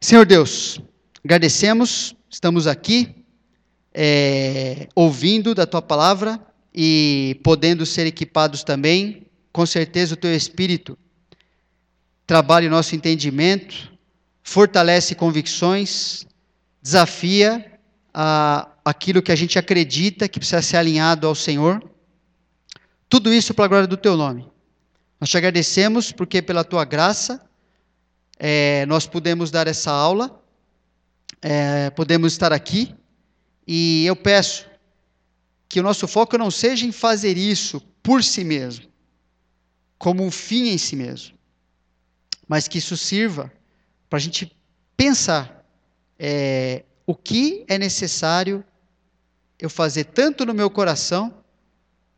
[0.00, 0.80] Senhor Deus,
[1.22, 3.14] agradecemos, estamos aqui
[3.92, 6.40] é, ouvindo da tua palavra
[6.74, 10.96] e podendo ser equipados também, com certeza o teu Espírito
[12.30, 13.90] trabalha o nosso entendimento,
[14.40, 16.24] fortalece convicções,
[16.80, 17.80] desafia
[18.14, 21.82] a, aquilo que a gente acredita que precisa ser alinhado ao Senhor.
[23.08, 24.46] Tudo isso para a glória do teu nome.
[25.20, 27.44] Nós te agradecemos porque pela tua graça
[28.38, 30.40] é, nós podemos dar essa aula,
[31.42, 32.94] é, podemos estar aqui,
[33.66, 34.69] e eu peço
[35.70, 38.86] que o nosso foco não seja em fazer isso por si mesmo,
[39.96, 41.38] como um fim em si mesmo,
[42.48, 43.52] mas que isso sirva
[44.08, 44.52] para a gente
[44.96, 45.64] pensar
[46.18, 48.64] é, o que é necessário
[49.60, 51.32] eu fazer tanto no meu coração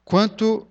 [0.02, 0.66] quanto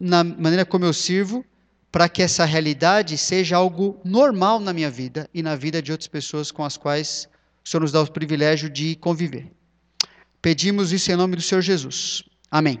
[0.00, 1.44] na maneira como eu sirvo
[1.92, 6.08] para que essa realidade seja algo normal na minha vida e na vida de outras
[6.08, 7.28] pessoas com as quais
[7.64, 9.52] o Senhor nos dá o privilégio de conviver.
[10.44, 12.22] Pedimos isso em nome do Senhor Jesus.
[12.50, 12.78] Amém.